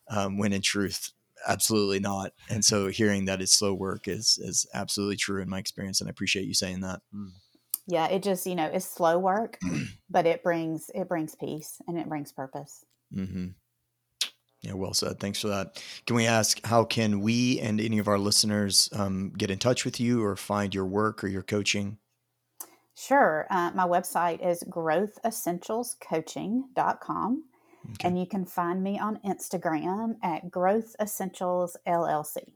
[0.10, 1.12] um, when in truth
[1.48, 5.58] absolutely not and so hearing that it's slow work is is absolutely true in my
[5.58, 7.30] experience and i appreciate you saying that mm.
[7.88, 9.58] yeah it just you know it's slow work
[10.10, 13.48] but it brings it brings peace and it brings purpose mm-hmm.
[14.62, 15.20] Yeah, well said.
[15.20, 15.84] Thanks for that.
[16.06, 19.86] Can we ask how can we and any of our listeners um, get in touch
[19.86, 21.98] with you or find your work or your coaching?
[22.96, 23.48] Sure.
[23.50, 27.44] Uh, my website is growthessentialscoaching.com.
[27.94, 28.08] Okay.
[28.08, 32.54] And you can find me on Instagram at Growth Essentials LLC.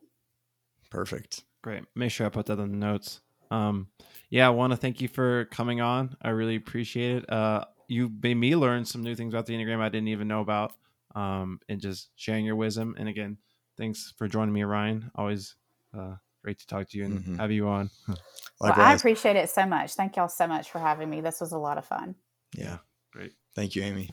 [0.92, 1.46] Perfect.
[1.64, 1.86] Great.
[1.96, 3.22] Make sure I put that in the notes.
[3.50, 3.88] Um,
[4.30, 6.16] yeah, I want to thank you for coming on.
[6.22, 7.30] I really appreciate it.
[7.30, 10.42] Uh, you made me learn some new things about the Enneagram I didn't even know
[10.42, 10.74] about,
[11.16, 12.96] um, and just sharing your wisdom.
[12.98, 13.38] And again,
[13.78, 15.12] thanks for joining me, Ryan.
[15.16, 15.56] Always
[15.98, 16.16] uh,
[16.46, 17.36] great to talk to you and mm-hmm.
[17.38, 17.90] have you on.
[18.62, 19.96] well, I appreciate it so much.
[19.96, 21.20] Thank y'all so much for having me.
[21.20, 22.14] This was a lot of fun.
[22.56, 22.78] Yeah.
[23.12, 23.34] Great.
[23.56, 24.12] Thank you, Amy.